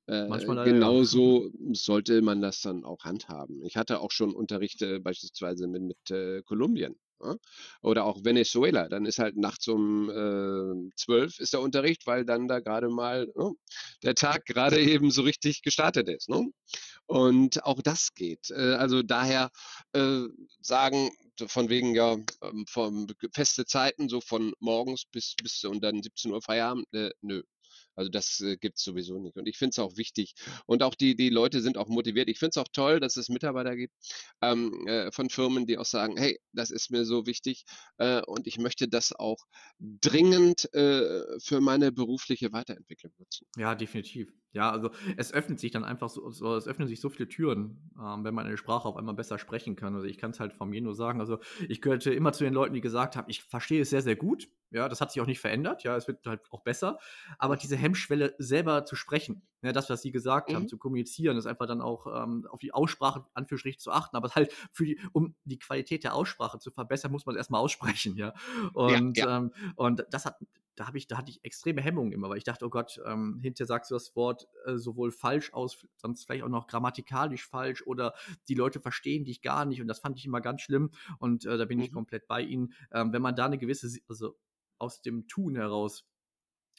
äh, 0.08 0.56
manchmal 0.56 0.56
genauso 0.62 1.50
sollte 1.72 2.22
man 2.22 2.40
das 2.42 2.62
dann 2.62 2.84
auch 2.84 3.04
handhaben. 3.04 3.64
Ich 3.64 3.76
hatte 3.76 4.00
auch 4.00 4.12
schon 4.12 4.34
Unterrichte 4.34 5.00
beispielsweise 5.00 5.66
mit, 5.68 5.82
mit 5.82 6.10
äh, 6.12 6.42
Kolumbien. 6.42 6.96
Ja? 7.22 7.36
Oder 7.82 8.04
auch 8.04 8.24
Venezuela, 8.24 8.88
dann 8.88 9.06
ist 9.06 9.18
halt 9.18 9.36
nachts 9.36 9.68
um 9.68 10.10
äh, 10.10 10.90
12 10.96 11.38
ist 11.40 11.52
der 11.52 11.60
Unterricht, 11.60 12.06
weil 12.06 12.24
dann 12.24 12.48
da 12.48 12.60
gerade 12.60 12.88
mal 12.88 13.26
ne, 13.34 13.52
der 14.02 14.14
Tag 14.14 14.44
gerade 14.46 14.80
eben 14.80 15.10
so 15.10 15.22
richtig 15.22 15.62
gestartet 15.62 16.08
ist. 16.08 16.28
Ne? 16.28 16.50
Und 17.06 17.64
auch 17.64 17.82
das 17.82 18.14
geht. 18.14 18.50
Äh, 18.50 18.74
also 18.74 19.02
daher 19.02 19.50
äh, 19.92 20.22
sagen, 20.60 21.10
von 21.46 21.68
wegen 21.68 21.94
ja, 21.94 22.16
ähm, 22.42 22.64
von 22.68 23.06
feste 23.32 23.66
Zeiten, 23.66 24.08
so 24.08 24.20
von 24.20 24.54
morgens 24.58 25.04
bis 25.04 25.34
bis 25.42 25.64
und 25.64 25.82
dann 25.82 26.02
17 26.02 26.32
Uhr 26.32 26.42
Feierabend, 26.42 26.86
äh, 26.92 27.10
nö. 27.20 27.42
Also 27.96 28.10
das 28.10 28.40
äh, 28.40 28.56
gibt 28.56 28.78
es 28.78 28.84
sowieso 28.84 29.18
nicht. 29.18 29.36
Und 29.36 29.48
ich 29.48 29.58
finde 29.58 29.70
es 29.70 29.78
auch 29.78 29.96
wichtig. 29.96 30.34
Und 30.66 30.82
auch 30.82 30.94
die, 30.94 31.16
die 31.16 31.30
Leute 31.30 31.60
sind 31.60 31.78
auch 31.78 31.88
motiviert. 31.88 32.28
Ich 32.28 32.38
finde 32.38 32.50
es 32.50 32.58
auch 32.58 32.68
toll, 32.72 33.00
dass 33.00 33.16
es 33.16 33.28
Mitarbeiter 33.28 33.76
gibt 33.76 33.94
ähm, 34.42 34.86
äh, 34.86 35.10
von 35.12 35.30
Firmen, 35.30 35.66
die 35.66 35.78
auch 35.78 35.84
sagen, 35.84 36.16
hey, 36.16 36.38
das 36.52 36.70
ist 36.70 36.90
mir 36.90 37.04
so 37.04 37.26
wichtig 37.26 37.64
äh, 37.98 38.22
und 38.22 38.46
ich 38.46 38.58
möchte 38.58 38.88
das 38.88 39.12
auch 39.12 39.38
dringend 39.78 40.72
äh, 40.74 41.38
für 41.40 41.60
meine 41.60 41.92
berufliche 41.92 42.52
Weiterentwicklung 42.52 43.12
nutzen. 43.18 43.46
Ja, 43.56 43.74
definitiv. 43.74 44.32
Ja, 44.52 44.70
also 44.70 44.90
es 45.18 45.34
öffnet 45.34 45.60
sich 45.60 45.70
dann 45.70 45.84
einfach 45.84 46.08
so, 46.08 46.30
so 46.30 46.56
es 46.56 46.66
öffnen 46.66 46.88
sich 46.88 47.00
so 47.00 47.10
viele 47.10 47.28
Türen, 47.28 47.90
ähm, 48.02 48.24
wenn 48.24 48.34
man 48.34 48.46
eine 48.46 48.56
Sprache 48.56 48.88
auf 48.88 48.96
einmal 48.96 49.14
besser 49.14 49.38
sprechen 49.38 49.76
kann. 49.76 49.94
Also 49.94 50.06
ich 50.06 50.16
kann 50.16 50.30
es 50.30 50.40
halt 50.40 50.54
von 50.54 50.70
mir 50.70 50.80
nur 50.80 50.94
sagen. 50.94 51.20
Also 51.20 51.40
ich 51.68 51.82
gehörte 51.82 52.12
immer 52.14 52.32
zu 52.32 52.42
den 52.42 52.54
Leuten, 52.54 52.72
die 52.72 52.80
gesagt 52.80 53.16
haben, 53.16 53.28
ich 53.28 53.42
verstehe 53.42 53.82
es 53.82 53.90
sehr, 53.90 54.00
sehr 54.00 54.16
gut. 54.16 54.48
Ja, 54.70 54.88
das 54.88 55.00
hat 55.02 55.12
sich 55.12 55.20
auch 55.20 55.26
nicht 55.26 55.40
verändert. 55.40 55.84
Ja, 55.84 55.94
es 55.96 56.08
wird 56.08 56.26
halt 56.26 56.40
auch 56.50 56.62
besser. 56.62 56.98
Aber 57.38 57.56
diese 57.56 57.76
Hemmschwelle 57.86 58.34
selber 58.38 58.84
zu 58.84 58.96
sprechen, 58.96 59.42
ja, 59.62 59.72
das, 59.72 59.90
was 59.90 60.02
Sie 60.02 60.12
gesagt 60.12 60.52
haben, 60.54 60.66
Mhm. 60.66 60.68
zu 60.68 60.78
kommunizieren, 60.78 61.36
ist 61.36 61.46
einfach 61.46 61.66
dann 61.66 61.80
auch 61.80 62.06
ähm, 62.24 62.46
auf 62.50 62.60
die 62.60 62.72
Aussprache 62.72 63.26
Anführungsstrichen 63.34 63.80
zu 63.80 63.90
achten. 63.90 64.16
Aber 64.16 64.28
halt 64.34 64.52
für 64.72 64.84
die, 64.84 65.00
um 65.12 65.34
die 65.44 65.58
Qualität 65.58 66.04
der 66.04 66.14
Aussprache 66.14 66.58
zu 66.58 66.70
verbessern, 66.70 67.10
muss 67.12 67.26
man 67.26 67.34
es 67.34 67.38
erstmal 67.38 67.60
aussprechen. 67.62 68.16
Ja, 68.16 68.34
Ja, 68.86 69.00
und 69.00 69.20
ja. 69.20 69.26
ähm, 69.26 69.52
und 69.76 70.04
das 70.10 70.24
hat 70.26 70.36
da 70.74 70.86
habe 70.86 70.98
ich, 70.98 71.06
da 71.06 71.16
hatte 71.16 71.30
ich 71.30 71.42
extreme 71.42 71.80
Hemmungen 71.80 72.12
immer, 72.12 72.28
weil 72.28 72.36
ich 72.36 72.44
dachte, 72.44 72.66
oh 72.66 72.70
Gott, 72.70 73.00
ähm, 73.06 73.38
hinterher 73.40 73.66
sagst 73.66 73.90
du 73.90 73.94
das 73.94 74.14
Wort 74.14 74.46
äh, 74.66 74.76
sowohl 74.76 75.10
falsch 75.10 75.54
aus, 75.54 75.86
sonst 75.96 76.24
vielleicht 76.26 76.44
auch 76.44 76.50
noch 76.50 76.66
grammatikalisch 76.66 77.46
falsch 77.48 77.82
oder 77.86 78.12
die 78.48 78.54
Leute 78.54 78.80
verstehen 78.80 79.24
dich 79.24 79.40
gar 79.40 79.64
nicht 79.64 79.80
und 79.80 79.88
das 79.88 80.00
fand 80.00 80.18
ich 80.18 80.26
immer 80.26 80.42
ganz 80.42 80.60
schlimm 80.60 80.90
und 81.18 81.46
äh, 81.46 81.56
da 81.56 81.64
bin 81.64 81.78
ich 81.78 81.90
Mhm. 81.90 81.92
komplett 81.92 82.26
bei 82.28 82.42
Ihnen. 82.42 82.74
Ähm, 82.92 83.12
wenn 83.14 83.22
man 83.22 83.34
da 83.36 83.46
eine 83.46 83.56
gewisse, 83.58 83.88
also 84.08 84.38
aus 84.78 85.00
dem 85.00 85.28
Tun 85.28 85.56
heraus 85.56 86.04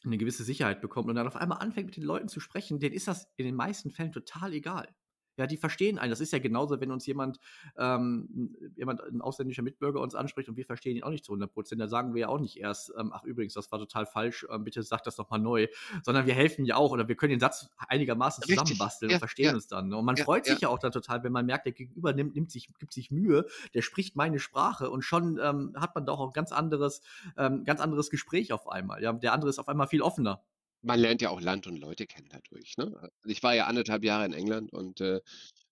eine 0.07 0.17
gewisse 0.17 0.43
Sicherheit 0.43 0.81
bekommt 0.81 1.09
und 1.09 1.15
dann 1.15 1.27
auf 1.27 1.35
einmal 1.35 1.59
anfängt 1.59 1.87
mit 1.87 1.97
den 1.97 2.03
Leuten 2.03 2.27
zu 2.27 2.39
sprechen, 2.39 2.79
denen 2.79 2.95
ist 2.95 3.07
das 3.07 3.27
in 3.37 3.45
den 3.45 3.55
meisten 3.55 3.91
Fällen 3.91 4.11
total 4.11 4.53
egal. 4.53 4.95
Ja, 5.37 5.47
die 5.47 5.57
verstehen 5.57 5.99
einen. 5.99 6.09
Das 6.09 6.19
ist 6.19 6.33
ja 6.33 6.39
genauso, 6.39 6.79
wenn 6.81 6.91
uns 6.91 7.05
jemand, 7.05 7.39
ähm, 7.77 8.55
jemand, 8.75 9.01
ein 9.03 9.21
ausländischer 9.21 9.61
Mitbürger 9.61 10.01
uns 10.01 10.15
anspricht 10.15 10.49
und 10.49 10.57
wir 10.57 10.65
verstehen 10.65 10.97
ihn 10.97 11.03
auch 11.03 11.09
nicht 11.09 11.23
zu 11.25 11.31
100 11.31 11.53
Prozent. 11.53 11.79
Da 11.79 11.87
sagen 11.87 12.13
wir 12.13 12.21
ja 12.21 12.27
auch 12.27 12.39
nicht 12.39 12.57
erst, 12.57 12.91
ähm, 12.97 13.11
ach 13.13 13.23
übrigens, 13.23 13.53
das 13.53 13.71
war 13.71 13.79
total 13.79 14.05
falsch, 14.05 14.45
ähm, 14.51 14.63
bitte 14.63 14.81
sag 14.83 15.03
das 15.03 15.17
nochmal 15.17 15.39
neu, 15.39 15.67
sondern 16.03 16.25
wir 16.25 16.33
helfen 16.33 16.65
ja 16.65 16.75
auch 16.75 16.91
oder 16.91 17.07
wir 17.07 17.15
können 17.15 17.31
den 17.31 17.39
Satz 17.39 17.69
einigermaßen 17.87 18.43
zusammenbasteln 18.43 19.11
Ja, 19.11 19.17
und 19.17 19.19
verstehen 19.19 19.45
ja. 19.45 19.53
uns 19.53 19.67
dann. 19.67 19.89
Ne? 19.89 19.97
Und 19.97 20.05
man 20.05 20.15
Ja, 20.15 20.23
freut 20.23 20.45
sich 20.45 20.61
ja. 20.61 20.69
auch 20.69 20.79
dann 20.79 20.91
total, 20.91 21.23
wenn 21.23 21.31
man 21.31 21.45
merkt, 21.45 21.65
der 21.65 21.73
Gegenüber 21.73 22.13
nimmt, 22.13 22.35
nimmt 22.35 22.51
sich, 22.51 22.69
gibt 22.79 22.93
sich 22.93 23.11
Mühe, 23.11 23.45
der 23.73 23.81
spricht 23.81 24.15
meine 24.15 24.39
Sprache 24.39 24.89
und 24.89 25.03
schon 25.03 25.39
ähm, 25.41 25.73
hat 25.75 25.93
man 25.95 26.05
doch 26.05 26.19
auch 26.19 26.27
ein 26.29 26.33
ganz 26.33 26.51
anderes, 26.51 27.01
ähm, 27.37 27.63
ganz 27.63 27.79
anderes 27.79 28.09
Gespräch 28.09 28.51
auf 28.53 28.67
einmal. 28.67 29.03
Ja? 29.03 29.13
Der 29.13 29.33
andere 29.33 29.49
ist 29.49 29.59
auf 29.59 29.69
einmal 29.69 29.87
viel 29.87 30.01
offener. 30.01 30.41
Man 30.81 30.99
lernt 30.99 31.21
ja 31.21 31.29
auch 31.29 31.41
Land 31.41 31.67
und 31.67 31.77
Leute 31.77 32.05
kennen 32.07 32.29
dadurch, 32.29 32.75
ne? 32.77 32.85
Also, 32.95 33.09
ich 33.25 33.43
war 33.43 33.55
ja 33.55 33.65
anderthalb 33.67 34.03
Jahre 34.03 34.25
in 34.25 34.33
England 34.33 34.71
und, 34.73 35.01
äh, 35.01 35.21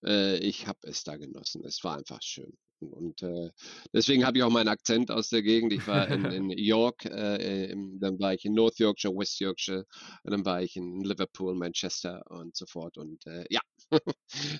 äh, 0.04 0.38
ich 0.38 0.66
habe 0.66 0.78
es 0.82 1.04
da 1.04 1.16
genossen. 1.16 1.64
Es 1.64 1.82
war 1.84 1.96
einfach 1.98 2.22
schön. 2.22 2.56
Und, 2.80 3.22
äh, 3.22 3.50
deswegen 3.94 4.26
habe 4.26 4.36
ich 4.38 4.44
auch 4.44 4.50
meinen 4.50 4.68
Akzent 4.68 5.10
aus 5.10 5.30
der 5.30 5.42
Gegend. 5.42 5.72
Ich 5.72 5.86
war 5.86 6.08
in 6.10 6.30
in 6.30 6.50
York, 6.58 7.06
äh, 7.06 7.66
im 7.70 7.98
dann 8.00 8.20
war 8.20 8.34
ich 8.34 8.44
in 8.44 8.52
North 8.54 8.78
Yorkshire, 8.78 9.14
West 9.16 9.40
Yorkshire, 9.40 9.86
dann 10.24 10.44
war 10.44 10.62
ich 10.62 10.76
in 10.76 11.02
Liverpool, 11.02 11.54
Manchester 11.56 12.22
und 12.30 12.54
so 12.56 12.66
fort. 12.66 12.98
Und, 12.98 13.26
äh, 13.26 13.44
ja, 13.50 13.60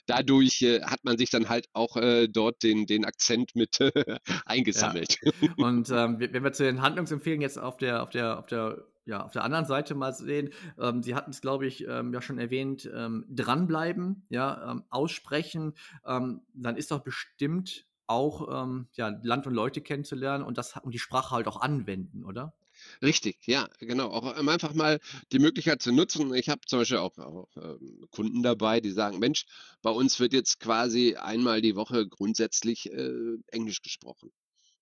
dadurch, 0.07 0.63
äh, 0.63 0.83
hat 0.83 1.05
man 1.05 1.19
sich 1.19 1.31
dann 1.31 1.49
halt 1.49 1.67
auch, 1.75 1.97
äh, 1.97 2.29
dort 2.29 2.63
den 2.63 2.87
den 2.87 3.05
Akzent 3.05 3.55
mit 3.55 3.79
eingesammelt. 4.47 5.19
Und 5.57 5.91
ähm, 5.91 6.19
we- 6.21 6.33
wenn 6.33 6.45
wir 6.45 6.53
zu 6.53 6.65
den 6.65 6.83
Handlungsempfehlungen 6.83 7.43
jetzt 7.43 7.59
auf 7.59 7.77
der, 7.77 8.03
auf 8.03 8.11
der, 8.11 8.39
auf 8.39 8.47
der, 8.47 8.87
ja, 9.07 9.25
auf 9.25 9.33
der 9.33 9.45
anderen 9.45 9.65
Seite 9.65 9.95
mal 9.95 10.13
sehen, 10.13 10.51
ähm, 10.79 11.03
Sie 11.03 11.15
hatten 11.15 11.31
es, 11.31 11.41
glaube 11.41 11.67
ich, 11.67 11.87
ähm, 11.87 12.13
ja 12.13 12.21
schon 12.21 12.39
erwähnt, 12.39 12.91
ähm, 12.93 13.25
dranbleiben, 13.29 14.27
ja, 14.29 14.73
ähm, 14.73 14.85
aussprechen, 14.91 15.75
ähm, 16.05 16.43
dann 16.55 16.77
ist 16.77 16.91
doch 16.91 17.01
bestimmt 17.01 17.87
auch 18.07 18.65
ähm, 18.65 18.89
ja, 18.95 19.09
Land 19.23 19.47
und 19.47 19.55
Leute 19.55 19.81
kennenzulernen 19.81 20.45
und 20.45 20.59
das 20.59 20.77
und 20.77 20.93
die 20.93 20.99
Sprache 20.99 21.35
halt 21.35 21.49
auch 21.49 21.61
anwenden, 21.61 22.25
oder? 22.25 22.55
Richtig, 23.03 23.47
ja, 23.47 23.69
genau. 23.79 24.09
Auch 24.11 24.25
einfach 24.25 24.75
mal 24.75 25.01
die 25.33 25.39
Möglichkeit 25.39 25.83
zu 25.83 25.93
nutzen. 25.93 26.35
Ich 26.35 26.49
habe 26.49 26.61
zum 26.67 26.81
Beispiel 26.81 26.99
auch, 26.99 27.17
auch 27.19 27.49
ähm, 27.57 28.07
Kunden 28.11 28.43
dabei, 28.43 28.81
die 28.81 28.91
sagen, 28.91 29.19
Mensch, 29.19 29.47
bei 29.83 29.91
uns 29.91 30.21
wird 30.21 30.33
jetzt 30.33 30.61
quasi 30.61 31.15
einmal 31.17 31.63
die 31.63 31.77
Woche 31.77 32.07
grundsätzlich 32.09 32.91
äh, 32.93 33.37
Englisch 33.49 33.83
gesprochen. 33.83 34.31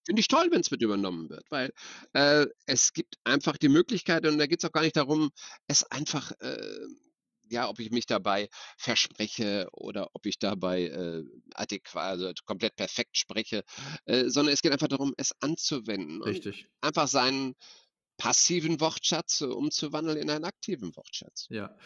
Finde 0.04 0.20
ich 0.20 0.28
toll, 0.28 0.48
wenn 0.50 0.60
es 0.60 0.70
mit 0.70 0.82
übernommen 0.82 1.30
wird, 1.30 1.44
weil 1.50 1.72
äh, 2.12 2.46
es 2.66 2.92
gibt 2.92 3.16
einfach 3.24 3.56
die 3.56 3.68
Möglichkeit 3.68 4.26
und 4.26 4.38
da 4.38 4.46
geht 4.46 4.62
es 4.62 4.68
auch 4.68 4.72
gar 4.72 4.82
nicht 4.82 4.96
darum, 4.96 5.30
es 5.66 5.84
einfach, 5.90 6.32
äh, 6.40 6.86
ja, 7.50 7.68
ob 7.68 7.78
ich 7.78 7.90
mich 7.90 8.06
dabei 8.06 8.48
verspreche 8.76 9.68
oder 9.72 10.08
ob 10.12 10.26
ich 10.26 10.38
dabei 10.38 10.82
äh, 10.84 11.22
adäquat, 11.54 12.02
also 12.02 12.32
komplett 12.44 12.76
perfekt 12.76 13.16
spreche, 13.16 13.62
äh, 14.04 14.28
sondern 14.28 14.52
es 14.52 14.62
geht 14.62 14.72
einfach 14.72 14.88
darum, 14.88 15.14
es 15.16 15.32
anzuwenden 15.40 16.20
und 16.20 16.28
Richtig. 16.28 16.68
einfach 16.80 17.08
seinen 17.08 17.54
passiven 18.16 18.80
Wortschatz 18.80 19.40
umzuwandeln 19.40 20.18
in 20.18 20.30
einen 20.30 20.44
aktiven 20.44 20.94
Wortschatz. 20.96 21.46
Ja, 21.50 21.76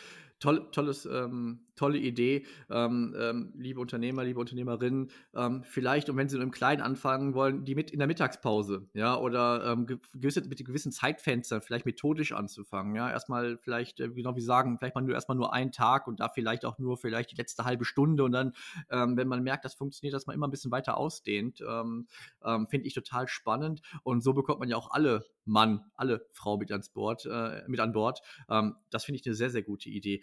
toll, 0.40 0.70
tolles, 0.72 1.06
ähm, 1.06 1.67
tolle 1.78 1.98
Idee, 1.98 2.44
ähm, 2.70 3.14
ähm, 3.18 3.52
liebe 3.56 3.80
Unternehmer, 3.80 4.24
liebe 4.24 4.40
Unternehmerinnen, 4.40 5.10
ähm, 5.34 5.62
vielleicht, 5.64 6.10
und 6.10 6.16
wenn 6.16 6.28
Sie 6.28 6.36
nur 6.36 6.44
im 6.44 6.50
Kleinen 6.50 6.82
anfangen 6.82 7.34
wollen, 7.34 7.64
die 7.64 7.74
mit 7.74 7.90
in 7.90 7.98
der 7.98 8.08
Mittagspause, 8.08 8.88
ja, 8.92 9.16
oder 9.16 9.64
ähm, 9.64 9.86
ge- 9.86 9.98
gewisse, 10.14 10.42
mit 10.42 10.64
gewissen 10.64 10.92
Zeitfenstern 10.92 11.62
vielleicht 11.62 11.86
methodisch 11.86 12.32
anzufangen, 12.32 12.94
ja, 12.94 13.10
erstmal 13.10 13.56
vielleicht, 13.58 14.00
äh, 14.00 14.08
genau 14.10 14.36
wie 14.36 14.40
Sie 14.40 14.46
sagen, 14.46 14.76
vielleicht 14.78 14.94
mal 14.94 15.02
nur 15.02 15.14
erstmal 15.14 15.36
nur 15.36 15.52
einen 15.54 15.72
Tag 15.72 16.06
und 16.06 16.20
da 16.20 16.28
vielleicht 16.28 16.64
auch 16.64 16.78
nur 16.78 16.96
vielleicht 16.98 17.32
die 17.32 17.36
letzte 17.36 17.64
halbe 17.64 17.84
Stunde 17.84 18.24
und 18.24 18.32
dann, 18.32 18.52
ähm, 18.90 19.16
wenn 19.16 19.28
man 19.28 19.42
merkt, 19.42 19.64
das 19.64 19.74
funktioniert, 19.74 20.14
dass 20.14 20.26
man 20.26 20.34
immer 20.34 20.48
ein 20.48 20.50
bisschen 20.50 20.72
weiter 20.72 20.96
ausdehnt, 20.96 21.62
ähm, 21.66 22.06
finde 22.68 22.86
ich 22.86 22.94
total 22.94 23.28
spannend 23.28 23.80
und 24.02 24.22
so 24.22 24.32
bekommt 24.34 24.60
man 24.60 24.68
ja 24.68 24.76
auch 24.76 24.90
alle 24.90 25.24
Mann, 25.44 25.84
alle 25.94 26.26
Frau 26.32 26.58
mit 26.58 26.70
ans 26.72 26.90
Bord, 26.90 27.24
äh, 27.24 27.62
mit 27.68 27.80
an 27.80 27.92
Bord. 27.92 28.20
Das 28.90 29.04
finde 29.04 29.20
ich 29.20 29.26
eine 29.26 29.34
sehr, 29.34 29.50
sehr 29.50 29.62
gute 29.62 29.88
Idee. 29.88 30.22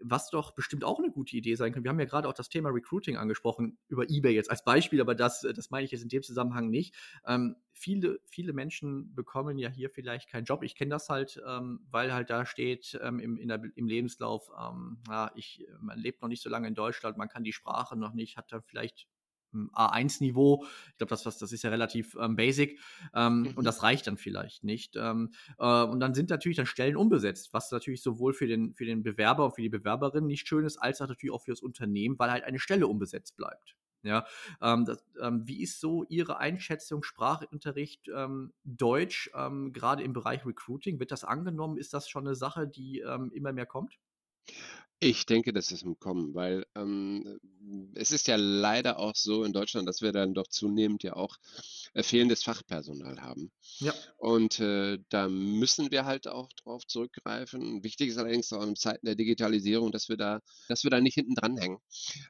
Was 0.00 0.30
doch 0.30 0.52
bestimmt 0.52 0.79
auch 0.84 0.98
eine 0.98 1.10
gute 1.10 1.36
Idee 1.36 1.54
sein 1.54 1.72
kann, 1.72 1.84
wir 1.84 1.90
haben 1.90 2.00
ja 2.00 2.06
gerade 2.06 2.28
auch 2.28 2.34
das 2.34 2.48
Thema 2.48 2.70
Recruiting 2.70 3.16
angesprochen, 3.16 3.78
über 3.88 4.08
eBay 4.08 4.34
jetzt 4.34 4.50
als 4.50 4.64
Beispiel, 4.64 5.00
aber 5.00 5.14
das, 5.14 5.44
äh, 5.44 5.52
das 5.52 5.70
meine 5.70 5.84
ich 5.84 5.90
jetzt 5.90 6.02
in 6.02 6.08
dem 6.08 6.22
Zusammenhang 6.22 6.70
nicht. 6.70 6.94
Ähm, 7.26 7.56
viele, 7.72 8.20
viele 8.26 8.52
Menschen 8.52 9.14
bekommen 9.14 9.58
ja 9.58 9.68
hier 9.68 9.90
vielleicht 9.90 10.28
keinen 10.28 10.44
Job. 10.44 10.62
Ich 10.62 10.74
kenne 10.74 10.90
das 10.90 11.08
halt, 11.08 11.40
ähm, 11.46 11.80
weil 11.90 12.12
halt 12.12 12.30
da 12.30 12.44
steht 12.46 12.98
ähm, 13.02 13.18
im, 13.18 13.48
der, 13.48 13.62
im 13.74 13.86
Lebenslauf, 13.86 14.50
ähm, 14.58 14.98
ja, 15.08 15.30
ich, 15.34 15.66
man 15.80 15.98
lebt 15.98 16.22
noch 16.22 16.28
nicht 16.28 16.42
so 16.42 16.50
lange 16.50 16.68
in 16.68 16.74
Deutschland, 16.74 17.16
man 17.16 17.28
kann 17.28 17.44
die 17.44 17.52
Sprache 17.52 17.96
noch 17.96 18.12
nicht, 18.12 18.36
hat 18.36 18.52
da 18.52 18.60
vielleicht 18.60 19.06
A1-Niveau. 19.52 20.64
Ich 20.92 20.98
glaube, 20.98 21.10
das, 21.10 21.22
das 21.22 21.52
ist 21.52 21.62
ja 21.62 21.70
relativ 21.70 22.16
ähm, 22.20 22.36
basic. 22.36 22.78
Ähm, 23.14 23.40
Mhm. 23.40 23.56
Und 23.56 23.64
das 23.64 23.82
reicht 23.82 24.06
dann 24.06 24.16
vielleicht 24.16 24.64
nicht. 24.64 24.96
Ähm, 24.96 25.32
äh, 25.58 25.82
und 25.82 26.00
dann 26.00 26.14
sind 26.14 26.30
natürlich 26.30 26.56
dann 26.56 26.66
Stellen 26.66 26.96
unbesetzt, 26.96 27.52
was 27.52 27.70
natürlich 27.70 28.02
sowohl 28.02 28.32
für 28.32 28.46
den, 28.46 28.74
für 28.74 28.84
den 28.84 29.02
Bewerber 29.02 29.44
und 29.46 29.54
für 29.54 29.62
die 29.62 29.68
Bewerberin 29.68 30.26
nicht 30.26 30.46
schön 30.48 30.64
ist, 30.64 30.78
als 30.78 31.00
auch 31.00 31.08
natürlich 31.08 31.32
auch 31.32 31.42
für 31.42 31.52
das 31.52 31.60
Unternehmen, 31.60 32.18
weil 32.18 32.30
halt 32.30 32.44
eine 32.44 32.58
Stelle 32.58 32.86
unbesetzt 32.86 33.36
bleibt. 33.36 33.76
Ja, 34.02 34.24
ähm, 34.62 34.86
das, 34.86 35.04
ähm, 35.20 35.46
wie 35.46 35.62
ist 35.62 35.78
so 35.78 36.04
Ihre 36.08 36.38
Einschätzung, 36.38 37.02
Sprachunterricht 37.02 38.08
ähm, 38.14 38.54
Deutsch, 38.64 39.30
ähm, 39.34 39.74
gerade 39.74 40.02
im 40.02 40.14
Bereich 40.14 40.46
Recruiting? 40.46 40.98
Wird 41.00 41.12
das 41.12 41.22
angenommen? 41.22 41.76
Ist 41.76 41.92
das 41.92 42.08
schon 42.08 42.26
eine 42.26 42.34
Sache, 42.34 42.66
die 42.66 43.00
ähm, 43.00 43.30
immer 43.34 43.52
mehr 43.52 43.66
kommt? 43.66 43.98
Ich 45.02 45.24
denke, 45.24 45.54
das 45.54 45.72
ist 45.72 45.82
im 45.82 45.98
Kommen, 45.98 46.34
weil 46.34 46.66
ähm, 46.74 47.40
es 47.94 48.10
ist 48.10 48.28
ja 48.28 48.36
leider 48.36 48.98
auch 48.98 49.16
so 49.16 49.44
in 49.44 49.52
Deutschland, 49.54 49.88
dass 49.88 50.02
wir 50.02 50.12
dann 50.12 50.34
doch 50.34 50.46
zunehmend 50.46 51.02
ja 51.02 51.14
auch 51.16 51.36
äh, 51.94 52.02
fehlendes 52.02 52.42
Fachpersonal 52.42 53.22
haben. 53.22 53.50
Ja, 53.78 53.94
Und 54.18 54.60
äh, 54.60 54.98
da 55.08 55.28
müssen 55.30 55.90
wir 55.90 56.04
halt 56.04 56.28
auch 56.28 56.52
drauf 56.52 56.86
zurückgreifen. 56.86 57.82
Wichtig 57.82 58.08
ist 58.10 58.18
allerdings 58.18 58.52
auch 58.52 58.62
in 58.62 58.76
Zeiten 58.76 59.06
der 59.06 59.14
Digitalisierung, 59.14 59.90
dass 59.90 60.10
wir 60.10 60.18
da, 60.18 60.40
dass 60.68 60.84
wir 60.84 60.90
da 60.90 61.00
nicht 61.00 61.14
hinten 61.14 61.34
dranhängen. 61.34 61.78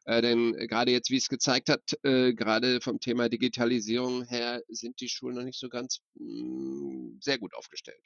Äh, 0.04 0.22
denn 0.22 0.54
äh, 0.54 0.68
gerade 0.68 0.92
jetzt, 0.92 1.10
wie 1.10 1.16
es 1.16 1.28
gezeigt 1.28 1.70
hat, 1.70 1.98
äh, 2.04 2.34
gerade 2.34 2.80
vom 2.80 3.00
Thema 3.00 3.28
Digitalisierung 3.28 4.24
her 4.24 4.62
sind 4.68 5.00
die 5.00 5.08
Schulen 5.08 5.34
noch 5.34 5.44
nicht 5.44 5.58
so 5.58 5.68
ganz 5.68 6.02
mh, 6.14 7.18
sehr 7.20 7.38
gut 7.38 7.54
aufgestellt. 7.54 8.04